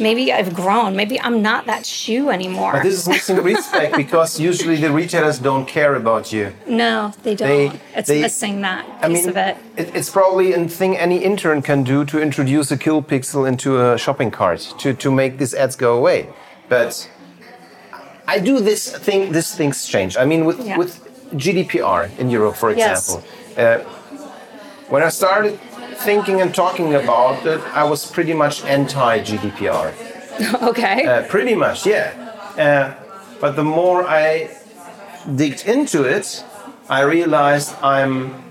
[0.00, 0.94] Maybe I've grown.
[0.94, 2.72] Maybe I'm not that shoe anymore.
[2.72, 6.52] But this is missing respect because usually the retailers don't care about you.
[6.68, 7.48] No, they don't.
[7.48, 9.56] They, it's they, missing that piece mean, of it.
[9.76, 9.96] it.
[9.96, 13.98] It's probably a thing any intern can do to introduce a kill pixel into a
[13.98, 16.28] shopping cart to, to make these ads go away.
[16.68, 17.10] But
[18.28, 19.32] I do this thing.
[19.32, 20.16] This thing's change.
[20.16, 20.76] I mean, with yeah.
[20.76, 20.92] with
[21.32, 23.22] GDPR in Europe, for example.
[23.24, 23.58] Yes.
[23.58, 23.84] Uh,
[24.88, 25.58] when I started
[26.04, 29.92] thinking and talking about it, I was pretty much anti GDPR.
[30.70, 31.06] okay.
[31.06, 32.12] Uh, pretty much, yeah.
[32.56, 32.94] Uh,
[33.40, 34.50] but the more I
[35.34, 36.44] digged into it,
[36.88, 38.42] I realized I'm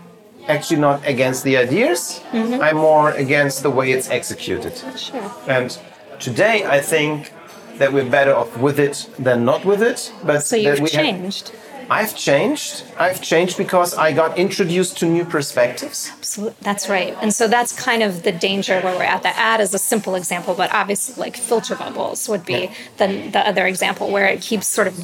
[0.47, 2.21] actually not against the ideas.
[2.31, 2.69] Mm -hmm.
[2.69, 4.73] I'm more against the way it's executed.
[4.95, 5.55] Sure.
[5.57, 5.79] And
[6.19, 7.31] today, I think
[7.79, 10.11] that we're better off with it than not with it.
[10.23, 11.51] But So you've we have- changed.
[11.89, 12.83] I've changed.
[12.99, 16.11] I've changed because I got introduced to new perspectives.
[16.17, 16.57] Absolutely.
[16.61, 17.15] That's right.
[17.21, 19.23] And so that's kind of the danger where we're at.
[19.23, 23.39] The ad is a simple example, but obviously, like filter bubbles would be the, the
[23.47, 24.95] other example where it keeps sort of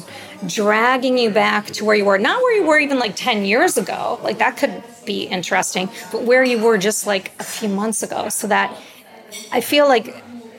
[0.46, 3.78] dragging you back to where you were, not where you were even like 10 years
[3.78, 4.20] ago.
[4.22, 8.28] Like that could be interesting, but where you were just like a few months ago.
[8.28, 8.76] So that
[9.50, 10.14] I feel like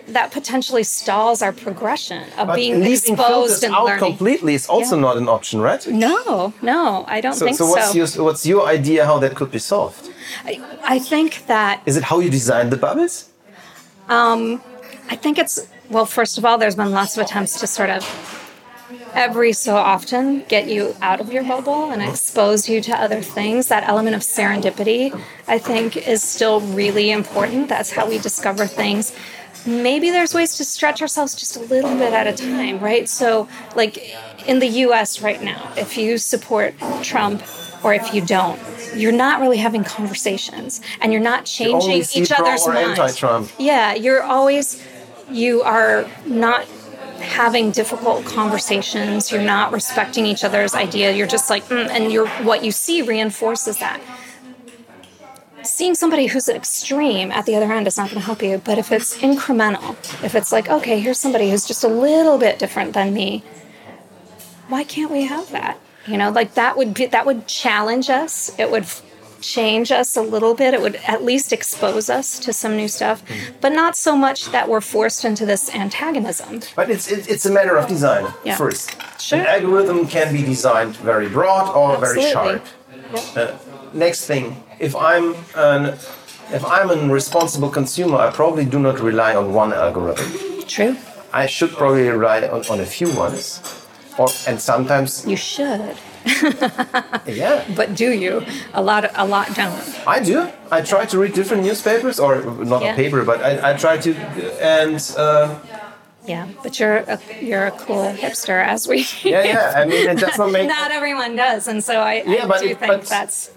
[0.08, 4.00] that potentially stalls our progression of But being leaving exposed filters and out learning.
[4.06, 5.02] completely is also Yeah.
[5.02, 5.86] not an option, right?
[5.88, 7.72] No, no, I don't So, think so so.
[7.72, 10.10] what's your what's your idea how that could be solved?
[10.46, 13.26] I, I think that Is it how you design the bubbles?
[14.10, 14.62] Um,
[15.10, 16.06] I think it's well.
[16.06, 18.04] First of all, there's been lots of attempts to sort of
[19.16, 22.12] every so often get you out of your bubble and mm-hmm.
[22.12, 23.68] expose you to other things.
[23.68, 25.04] That element of serendipity,
[25.48, 27.70] I think, is still really important.
[27.70, 29.14] That's how we discover things.
[29.66, 33.10] Maybe there's ways to stretch ourselves just a little bit at a time, right?
[33.10, 33.98] So, like
[34.48, 37.42] in the US right now, if you support Trump
[37.84, 38.60] or if you don't,
[38.96, 43.00] you're not really having conversations and you're not changing see each other's minds.
[43.60, 44.82] Yeah, you're always
[45.30, 46.66] you are not
[47.20, 49.32] having difficult conversations.
[49.32, 51.12] You're not respecting each other's idea.
[51.12, 54.00] You're just like, mm, and you're what you see reinforces that.
[55.66, 58.62] Seeing somebody who's extreme at the other end is not going to help you.
[58.64, 62.60] But if it's incremental, if it's like, okay, here's somebody who's just a little bit
[62.60, 63.44] different than me,
[64.68, 65.80] why can't we have that?
[66.08, 68.58] You know, like that would be that would challenge us.
[68.60, 68.86] It would
[69.42, 70.74] change us a little bit.
[70.74, 73.24] It would at least expose us to some new stuff,
[73.62, 76.62] but not so much that we're forced into this antagonism.
[76.76, 78.56] But it's it, it's a matter of design Yeah.
[78.56, 78.96] first.
[79.20, 79.40] Sure.
[79.40, 82.62] An algorithm can be designed very broad or very Absolutely.
[83.14, 83.38] sharp.
[83.38, 83.58] Uh,
[83.94, 85.98] next thing, if I'm an
[86.54, 90.64] if I'm a responsible consumer, I probably do not rely on one algorithm.
[90.68, 90.96] True.
[91.34, 93.60] I should probably rely on, on a few ones.
[94.18, 95.98] Or, and sometimes, You should,
[97.28, 98.46] yeah, but do you?
[98.74, 100.08] A lot, a lot don't.
[100.08, 100.50] I do.
[100.72, 102.94] I try to read different newspapers, or not Yeah.
[102.94, 104.16] a paper, but I, I try to,
[104.64, 105.60] and uh,
[106.26, 109.06] Yeah, but you're a, you're a cool hipster, as we.
[109.24, 109.74] yeah, yeah.
[109.82, 112.62] I mean, it does not make not everyone does, and so I, Yeah, I but
[112.62, 113.52] do think but- that's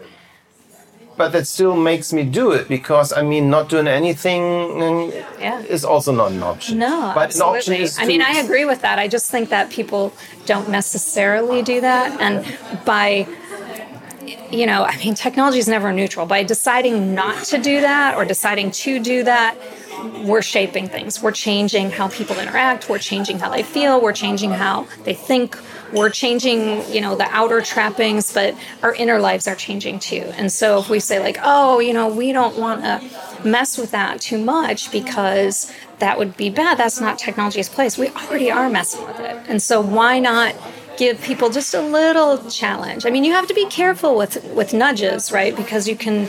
[1.18, 5.60] but that still makes me do it because I mean, not doing anything Yeah.
[5.76, 6.78] is also not an option.
[6.78, 7.88] No, but absolutely.
[7.98, 8.98] I mean, I agree with that.
[8.98, 10.12] I just think that people
[10.46, 12.34] don't necessarily do that, and
[12.84, 13.26] by
[14.50, 16.24] you know, I mean, technology is never neutral.
[16.26, 19.56] By deciding not to do that or deciding to do that,
[20.24, 21.22] we're shaping things.
[21.22, 22.88] We're changing how people interact.
[22.88, 24.00] We're changing how they feel.
[24.00, 25.56] We're changing how they think.
[25.92, 30.30] We're changing, you know, the outer trappings, but our inner lives are changing too.
[30.36, 33.02] And so if we say like, oh, you know, we don't want to
[33.44, 36.78] mess with that too much because that would be bad.
[36.78, 37.96] That's not technology's place.
[37.96, 39.36] We already are messing with it.
[39.48, 40.54] And so why not
[40.98, 43.06] give people just a little challenge.
[43.06, 45.56] I mean, you have to be careful with with nudges, right?
[45.56, 46.28] Because you can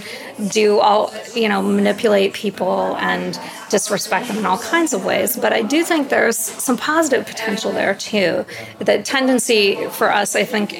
[0.49, 3.38] do all, you know, manipulate people and
[3.69, 5.36] disrespect them in all kinds of ways.
[5.36, 8.45] But I do think there's some positive potential there too.
[8.77, 10.73] The tendency for us, I think,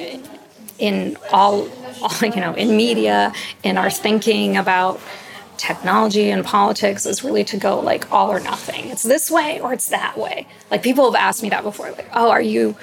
[0.78, 1.68] in all,
[2.00, 3.32] all you know, in media,
[3.64, 5.00] in our thinking about
[5.56, 8.88] technology and politics is really to go like all or nothing.
[8.88, 10.46] It's this way or it's that way.
[10.70, 11.90] Like people have asked me that before.
[11.90, 12.76] Like, oh, are you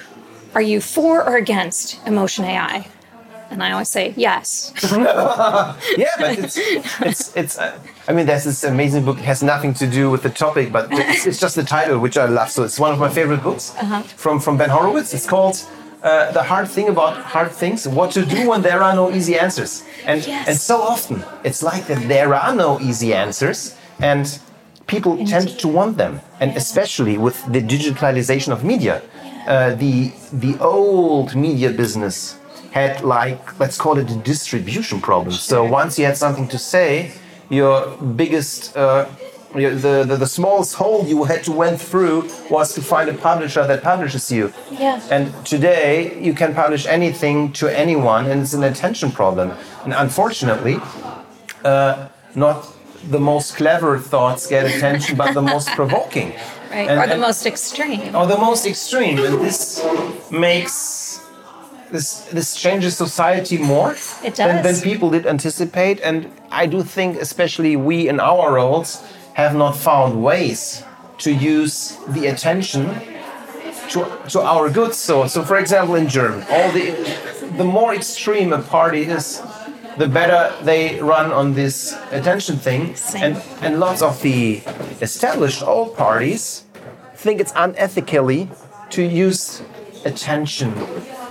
[0.54, 2.86] are you for or against emotion AI?
[3.50, 4.72] And I always say yes.
[4.82, 5.74] yeah,
[6.18, 6.56] but it's
[7.00, 7.58] it's it's.
[7.58, 9.18] Uh, I mean, there's this amazing book.
[9.18, 12.18] It has nothing to do with the topic, but it's, it's just the title, which
[12.18, 12.50] I love.
[12.50, 14.02] So it's one of my favorite books Uh-huh.
[14.16, 15.14] from from Ben Horowitz.
[15.14, 15.56] It's called.
[16.00, 19.36] Uh, the hard thing about hard things, what to do when there are no easy
[19.36, 19.82] answers.
[20.06, 20.46] And, Yes.
[20.48, 24.24] and so often it's like that there are no easy answers and
[24.86, 26.20] people tend to want them.
[26.38, 29.02] And especially with the digitalization of media,
[29.48, 32.38] uh, the, the old media business
[32.70, 35.34] had like, let's call it a distribution problem.
[35.34, 37.12] So once you had something to say,
[37.48, 39.08] your biggest uh,
[39.54, 43.66] the, the, the smallest hole you had to went through was to find a publisher
[43.66, 44.52] that publishes you.
[44.70, 45.00] Yeah.
[45.10, 49.52] And today you can publish anything to anyone, and it's an attention problem.
[49.84, 50.78] And unfortunately,
[51.64, 52.66] uh, not
[53.08, 56.34] the most clever thoughts get attention, but the most provoking.
[56.70, 56.88] Right.
[56.88, 58.14] And- or the and- most extreme.
[58.14, 59.18] or the most extreme.
[59.24, 59.82] And this
[60.30, 61.20] makes
[61.90, 63.92] this this changes society more
[64.22, 66.00] It Than, than people did anticipate.
[66.04, 69.02] And I do think, especially we in our roles,
[69.34, 70.82] have not found ways
[71.18, 72.82] to use the attention
[73.90, 74.94] to, to our good.
[74.94, 76.94] So, so for example, in Germany, all the
[77.56, 79.40] the more extreme a party is,
[79.98, 82.94] the better they run on this attention thing.
[82.96, 83.22] Same.
[83.22, 84.62] And and lots of the
[85.00, 86.64] established old parties
[87.14, 88.48] think it's unethically
[88.90, 89.62] to use
[90.04, 90.72] attention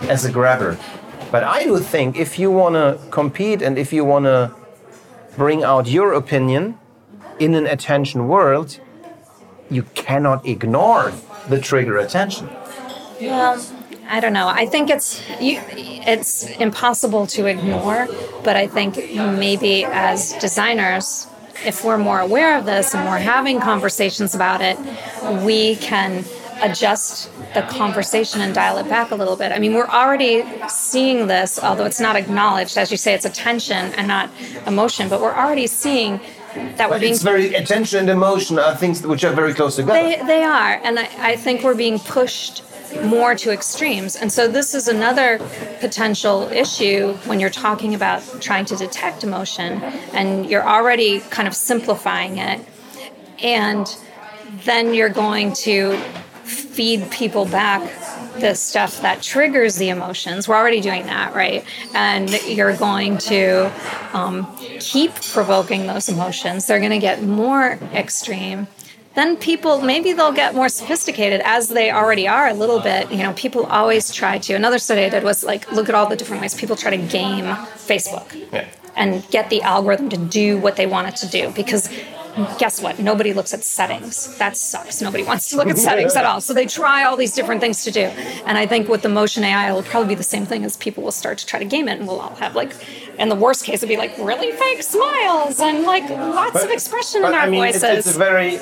[0.09, 0.77] as a grabber.
[1.31, 4.51] But I do think if you want to compete and if you want to
[5.35, 6.77] bring out your opinion
[7.39, 8.79] in an attention world,
[9.69, 11.13] you cannot ignore
[11.49, 12.49] the trigger attention.
[13.21, 13.59] Well,
[14.09, 14.47] I don't know.
[14.47, 18.07] I think it's you, it's impossible to ignore,
[18.43, 21.27] but I think maybe as designers,
[21.65, 24.77] if we're more aware of this and we're having conversations about it,
[25.43, 26.23] we can
[26.61, 29.51] adjust the conversation and dial it back a little bit.
[29.51, 32.77] I mean, we're already seeing this, although it's not acknowledged.
[32.77, 34.29] As you say, it's attention and not
[34.65, 36.19] emotion, but we're already seeing
[36.77, 37.13] that we're being.
[37.13, 39.93] It's very attention and emotion are things which are very close together.
[39.93, 40.79] They, they are.
[40.83, 42.63] And I, I think we're being pushed
[43.03, 44.15] more to extremes.
[44.15, 45.39] And so this is another
[45.79, 49.81] potential issue when you're talking about trying to detect emotion
[50.13, 52.65] and you're already kind of simplifying it.
[53.43, 53.95] And
[54.63, 55.97] then you're going to
[56.43, 57.81] feed people back
[58.39, 60.47] the stuff that triggers the emotions.
[60.47, 61.65] We're already doing that, right?
[61.93, 63.71] And you're going to
[64.13, 66.67] um, keep provoking those emotions.
[66.67, 68.67] They're going to get more extreme
[69.17, 73.11] then people maybe they'll get more sophisticated as they already are a little bit.
[73.11, 76.07] You know people always try to another study i did was like look at all
[76.13, 77.45] the different ways people try to game
[77.91, 78.65] facebook Yeah.
[78.95, 81.89] and get the algorithm to do what they want it to do because
[82.59, 82.99] guess what?
[82.99, 84.37] Nobody looks at settings.
[84.37, 85.01] That sucks.
[85.01, 86.39] Nobody wants to look at settings at all.
[86.39, 88.05] So they try all these different things to do.
[88.47, 91.01] And i think with the motion ai it'll probably be the same thing as people
[91.03, 92.73] will start to try to game it and we'll all have like
[93.17, 96.07] in the worst case it'd be like really fake smiles and like
[96.41, 98.59] lots of expression in But, our I mean, it's, voices it's a very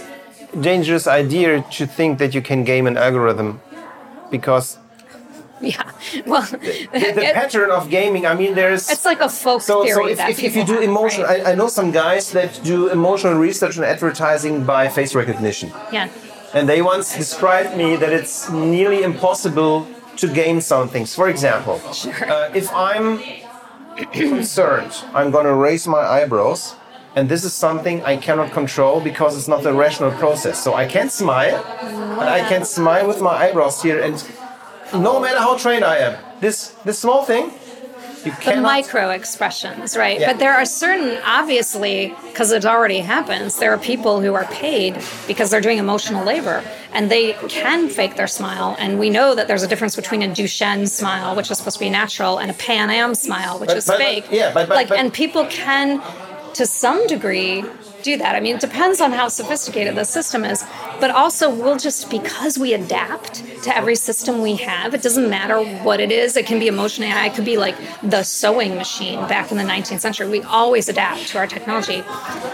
[0.62, 3.62] dangerous idea to think that you can game an algorithm
[4.32, 4.78] because
[5.62, 5.89] Yeah.
[6.26, 8.89] Well, the, the pattern of gaming, I mean, there's.
[8.89, 11.24] it's like a folk so, theory so if, that if, if you do have, emotion,
[11.24, 11.45] right?
[11.45, 15.72] I, I know some guys that do emotional research and advertising by face recognition.
[15.91, 16.10] yeah.
[16.53, 19.88] And they once described me that it's nearly impossible
[20.18, 21.16] to game some things.
[21.16, 23.22] For example, uh, if I'm
[24.12, 26.76] concerned, I'm going to raise my eyebrows,
[27.16, 30.61] and this is something I cannot control because it's not a rational process.
[30.61, 31.63] So I can smile,
[32.18, 34.16] but I can smile with my eyebrows here, and
[34.93, 37.51] no matter how trained I am, this this small thing,
[38.26, 38.55] you can.
[38.57, 40.20] The micro expressions, right?
[40.20, 40.32] Yeah.
[40.32, 44.97] But there are certain, obviously, because it already happens, there are people who are paid
[45.28, 46.63] because they're doing emotional labor
[46.93, 48.76] and they can fake their smile.
[48.80, 51.84] And we know that there's a difference between a Duchenne smile, which is supposed to
[51.84, 54.26] be natural, and a Pan Am smile, which But- is but- but- fake.
[54.32, 56.01] yeah, but- but- like, but- and people can,
[56.56, 57.66] to some degree,
[58.01, 58.34] do that.
[58.36, 60.64] I mean, it depends on how sophisticated the system is,
[61.01, 64.93] but also we'll just because we adapt to every system we have.
[64.93, 66.38] It doesn't matter what it is.
[66.38, 67.26] It can be emotion AI.
[67.26, 70.30] It could be like the sewing machine back in the 19th century.
[70.30, 72.03] We always adapt to our technology.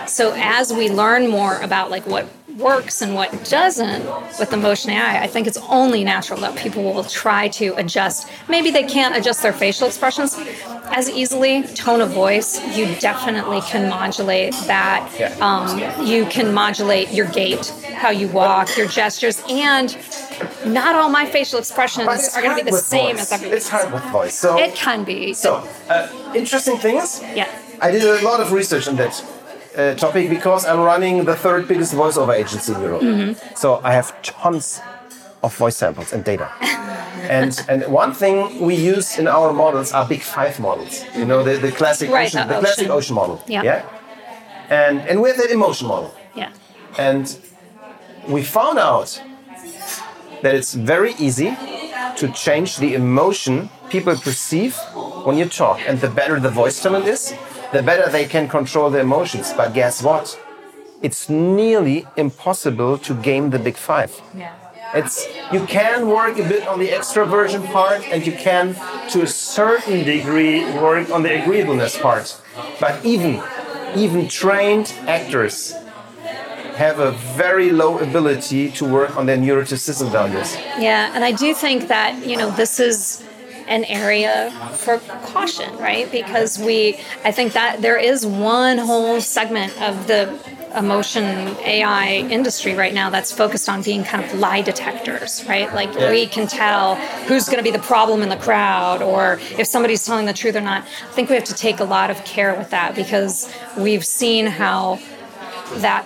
[0.08, 2.28] So as we learn more about like what
[2.58, 4.06] works and what doesn't
[4.40, 8.28] with emotion AI, I think it's only natural that people will try to adjust.
[8.50, 10.38] Maybe they can't adjust their facial expressions
[10.86, 11.64] as easily.
[11.64, 15.42] Tone of voice, you definitely can modulate that.
[15.42, 19.98] Um, you can modulate your gait, how you walk, your gestures, and
[20.66, 23.32] not all my facial expressions are going to be the same voice.
[23.32, 23.58] as everyone.
[23.58, 24.36] It's hard with voice.
[24.38, 25.34] So, It can be.
[25.34, 27.22] so uh, interesting things.
[27.36, 27.50] yeah.
[27.82, 29.24] I did a lot of research on that
[29.78, 33.02] uh, topic because I'm running the third biggest voiceover agency in Europe.
[33.02, 33.56] Mm-hmm.
[33.56, 34.82] So I have tons
[35.44, 36.50] of voice samples and data.
[37.30, 41.04] and and one thing we use in our models are big five models.
[41.16, 42.92] You know the, the classic Right, ocean, the the classic ocean.
[42.98, 43.44] ocean model.
[43.48, 43.64] Yeah.
[43.64, 43.82] Yeah.
[44.70, 46.14] And and we have that emotion model.
[46.36, 46.52] Yeah.
[46.98, 47.26] And
[48.28, 49.22] we found out
[50.42, 51.56] that it's very easy
[52.18, 54.76] to change the emotion people perceive
[55.26, 55.80] when you talk.
[55.88, 57.34] And the better the voice talent is,
[57.72, 59.54] the better they can control their emotions.
[59.56, 60.40] But guess what?
[61.02, 64.22] It's nearly impossible to game the big five.
[64.36, 64.54] Yeah.
[64.94, 68.76] It's you can work a bit on the extroversion part, and you can,
[69.12, 72.40] to a certain degree, work on the agreeableness part.
[72.80, 73.42] But even
[73.96, 75.74] even trained actors
[76.76, 80.56] have a very low ability to work on their neuroticism values.
[80.80, 83.24] Yeah, and I do think that, you know, this is
[83.72, 86.12] an area for caution, right?
[86.12, 90.38] Because we, I think that there is one whole segment of the
[90.76, 91.26] emotion
[91.60, 95.74] AI industry right now that's focused on being kind of lie detectors, right?
[95.74, 96.96] Like we can tell
[97.28, 100.56] who's going to be the problem in the crowd or if somebody's telling the truth
[100.58, 100.84] or not.
[100.84, 104.48] I think we have to take a lot of care with that because we've seen
[104.48, 105.00] how
[105.76, 106.06] that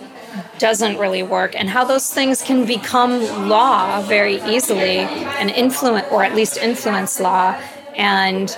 [0.60, 5.00] doesn't really work and how those things can become law very easily
[5.40, 7.60] and influence or at least influence law
[7.96, 8.58] and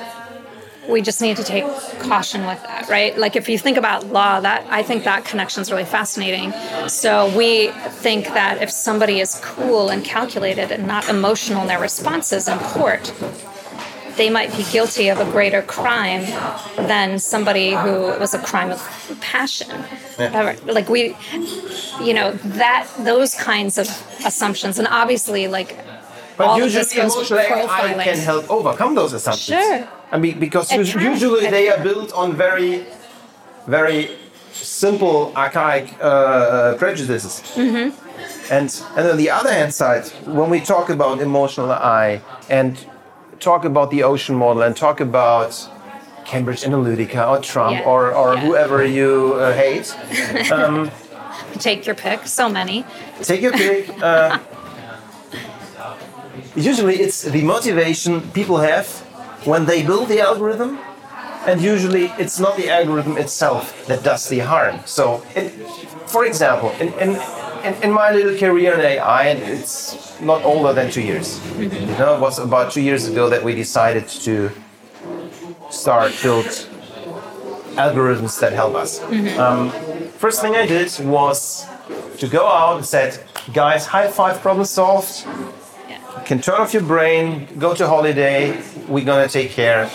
[0.88, 1.66] we just need to take
[2.00, 3.18] caution with that, right?
[3.18, 6.54] Like if you think about law, that I think that connection is really fascinating.
[6.88, 7.70] So we
[8.02, 12.58] think that if somebody is cool and calculated and not emotional in their responses in
[12.60, 13.14] court,
[14.18, 16.26] they might be guilty of a greater crime
[16.88, 18.82] than somebody who was a crime of
[19.22, 19.84] passion.
[20.20, 20.56] Yeah.
[20.66, 21.16] Like we,
[22.02, 22.32] you know,
[22.64, 23.88] that those kinds of
[24.26, 25.78] assumptions, and obviously, like
[26.38, 29.60] but all usually emotional AI can help overcome those assumptions.
[29.60, 29.88] Sure.
[30.12, 32.86] I mean, because usually they are built on very,
[33.66, 34.12] very
[34.52, 37.42] simple, archaic uh, prejudices.
[37.56, 38.54] Mm-hmm.
[38.54, 42.78] And and on the other hand side, when we talk about emotional AI and
[43.40, 45.70] talk about the ocean model and talk about
[46.26, 47.86] Cambridge Analytica or Trump yeah.
[47.86, 48.42] or, or yeah.
[48.42, 49.96] whoever you uh, hate.
[50.52, 50.92] Um,
[51.60, 52.86] take your pick, so many.
[53.22, 53.90] Take your pick.
[54.02, 54.40] Uh,
[56.56, 58.88] usually it's the motivation people have
[59.46, 60.80] when they build the algorithm,
[61.46, 64.80] and usually it's not the algorithm itself that does the harm.
[64.86, 65.52] So, it,
[66.08, 67.10] for example, in, in,
[67.84, 71.40] in, my little career in AI, it's not older than two years.
[71.40, 71.90] Mm-hmm.
[71.90, 74.52] You know, it was about two years ago that we decided to
[75.70, 76.46] start build
[77.76, 79.00] algorithms that help us.
[79.00, 79.40] Mm-hmm.
[79.40, 79.72] Um,
[80.12, 81.66] first thing I did was
[82.18, 85.26] to go out and said, guys, high five, problem solved
[86.28, 89.90] can turn off your brain, go to holiday, we're gonna take care.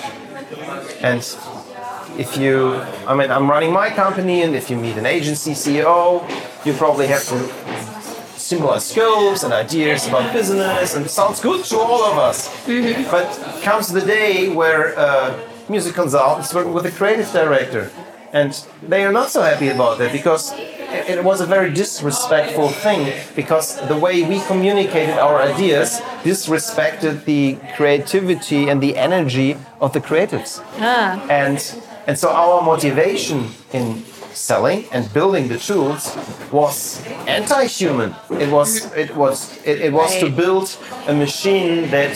[1.02, 1.20] And
[2.18, 6.26] if you, I mean, I'm running my company, and if you meet an agency CEO,
[6.64, 7.42] you probably have some
[8.42, 12.48] similar skills and ideas about business, and sounds good to all of us.
[12.66, 13.10] Mm-hmm.
[13.10, 13.28] But
[13.62, 15.38] comes the day where uh,
[15.68, 17.90] music consultants working with a creative director,
[18.32, 20.52] and they are not so happy about that because
[20.92, 27.58] it was a very disrespectful thing because the way we communicated our ideas disrespected the
[27.76, 30.62] creativity and the energy of the creatives.
[30.78, 31.24] Ah.
[31.30, 31.58] And
[32.06, 34.04] and so our motivation in
[34.34, 36.16] selling and building the tools
[36.50, 38.14] was anti-human.
[38.30, 40.76] It was it was it, it was to build
[41.06, 42.12] a machine that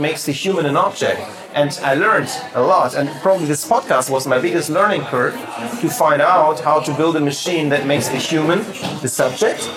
[0.00, 1.20] makes the human an object
[1.54, 2.94] and I learned a lot.
[2.94, 5.34] And probably this podcast was my biggest learning curve
[5.80, 8.58] to find out how to build a machine that makes the human
[9.00, 9.68] the subject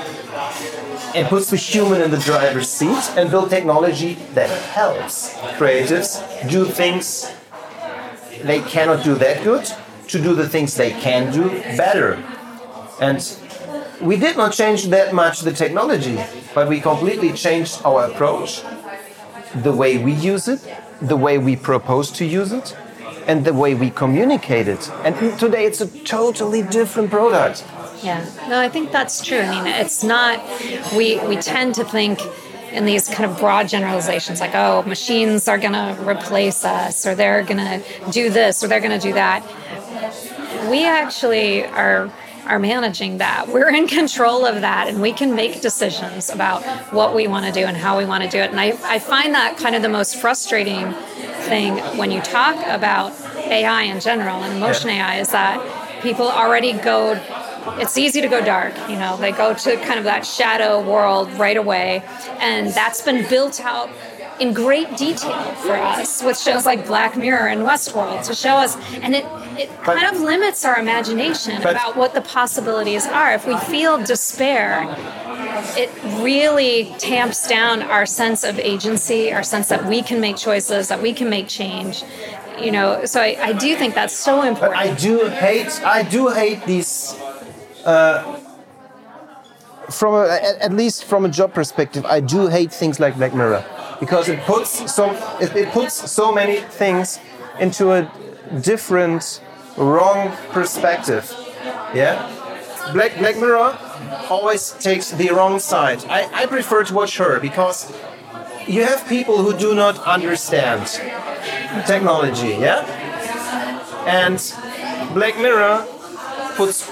[1.15, 6.65] and puts the human in the driver's seat and build technology that helps creatives do
[6.65, 7.31] things
[8.43, 9.65] they cannot do that good
[10.09, 12.23] to do the things they can do better.
[12.99, 13.19] And
[14.01, 16.19] we did not change that much the technology,
[16.53, 18.63] but we completely changed our approach,
[19.55, 20.61] the way we use it,
[21.01, 22.75] the way we propose to use it
[23.27, 24.89] and the way we communicate it.
[25.03, 27.63] And today it's a totally different product.
[28.03, 29.39] Yeah, no, I think that's true.
[29.39, 30.41] I mean, it's not,
[30.95, 32.19] we, we tend to think
[32.71, 37.15] in these kind of broad generalizations like, oh, machines are going to replace us or
[37.15, 39.43] they're going to do this or they're going to do that.
[40.69, 42.11] We actually are
[42.49, 43.47] are managing that.
[43.47, 47.51] We're in control of that and we can make decisions about what we want to
[47.51, 48.49] do and how we want to do it.
[48.49, 50.91] And I, I find that kind of the most frustrating
[51.45, 54.89] thing when you talk about AI in general and emotion.
[54.89, 57.13] AI is that people already go
[57.79, 61.31] it's easy to go dark you know they go to kind of that shadow world
[61.33, 62.03] right away
[62.39, 63.89] and that's been built out
[64.39, 68.77] in great detail for us with shows like Black Mirror and Westworld to show us,
[68.95, 69.25] and it,
[69.57, 73.33] it but, kind of limits our imagination but, about what the possibilities are.
[73.33, 74.85] If we feel despair,
[75.77, 75.89] it
[76.23, 81.01] really tamps down our sense of agency, our sense that we can make choices, that
[81.01, 82.03] we can make change.
[82.59, 84.71] You know, so I, I do think that's so important.
[84.71, 87.15] But I do hate, I do hate these.
[87.85, 88.39] Uh,
[89.89, 90.27] from a,
[90.61, 93.65] at least from a job perspective, I do hate things like Black Mirror
[93.99, 95.11] because it puts so
[95.41, 97.19] it, it puts so many things
[97.59, 98.11] into a
[98.61, 99.41] different,
[99.77, 101.33] wrong perspective.
[101.93, 102.29] Yeah,
[102.93, 103.77] Black Black Mirror
[104.29, 106.03] always takes the wrong side.
[106.05, 107.91] I, I prefer to watch her because
[108.67, 110.85] you have people who do not understand
[111.87, 112.55] technology.
[112.59, 112.85] Yeah,
[114.05, 114.37] and
[115.13, 115.87] Black Mirror
[116.55, 116.89] puts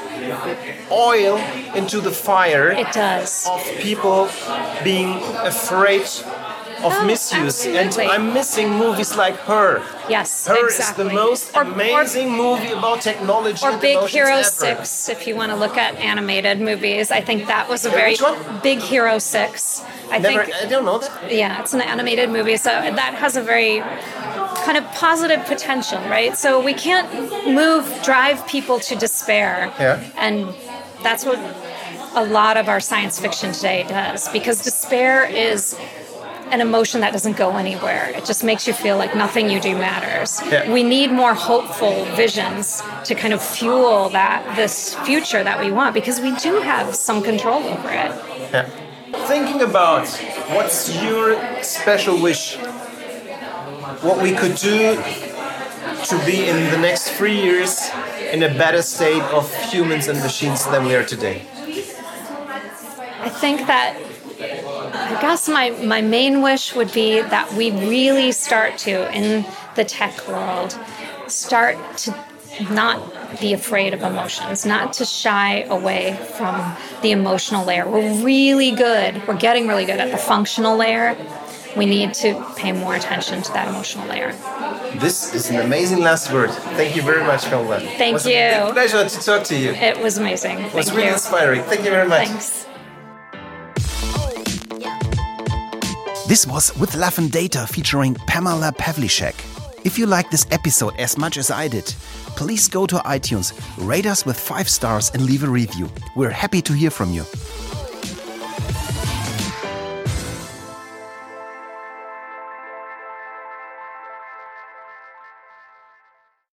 [0.92, 1.38] oil
[1.76, 2.72] into the fire.
[2.72, 3.48] It does.
[3.50, 4.30] Of people
[4.84, 6.08] being afraid
[6.84, 7.66] of oh, misuse.
[7.66, 8.04] Absolutely.
[8.04, 9.84] And I'm missing movies like Her.
[10.10, 11.06] Yes, Her exactly.
[11.06, 13.66] is the most or, amazing or, movie about technology.
[13.66, 14.44] Or Big Hero ever.
[14.44, 17.12] 6, if you want to look at animated movies.
[17.12, 18.16] I think that was a very
[18.62, 19.84] Big Hero 6.
[20.10, 21.32] I Never, think I don't know that.
[21.32, 23.80] Yeah, it's an animated movie, so that has a very
[24.68, 26.38] kind of positive potential, right?
[26.38, 27.10] So we can't
[27.48, 29.74] move, drive people to despair.
[29.80, 30.04] Yeah.
[30.18, 30.54] And
[31.04, 31.40] that's what
[32.16, 35.80] a lot of our science fiction today does because despair is
[36.52, 38.10] an emotion that doesn't go anywhere.
[38.16, 40.42] It just makes you feel like nothing you do matters.
[40.44, 40.72] Yeah.
[40.72, 45.94] We need more hopeful visions to kind of fuel that this future that we want
[45.94, 48.12] because we do have some control over it.
[48.52, 48.70] Yeah.
[49.28, 50.08] Thinking about
[50.56, 52.56] what's your special wish,
[54.02, 54.96] what we could do
[56.06, 57.90] to be in the next three years
[58.32, 61.42] in a better state of humans and machines than we are today.
[63.20, 63.98] I think that
[65.08, 69.46] I guess my, my main wish would be that we really start to, in
[69.76, 70.78] the tech world,
[71.28, 72.14] start to
[72.72, 77.90] not be afraid of emotions, not to shy away from the emotional layer.
[77.90, 81.16] We're really good, we're getting really good at the functional layer.
[81.78, 84.34] We need to pay more attention to that emotional layer.
[84.96, 86.50] This is an amazing last word.
[86.50, 87.80] Thank you very much, Pamela.
[87.80, 88.70] Thank it was you.
[88.70, 89.72] A pleasure to talk to you.
[89.72, 90.60] It was amazing.
[90.60, 91.14] It was Thank really you.
[91.14, 91.64] inspiring.
[91.64, 92.28] Thank you very much.
[92.28, 92.67] Thanks.
[96.28, 99.34] This was With Love and Data featuring Pamela Pavliscak.
[99.86, 101.86] If you like this episode as much as I did,
[102.36, 105.90] please go to iTunes, rate us with five stars, and leave a review.
[106.18, 107.24] We're happy to hear from you.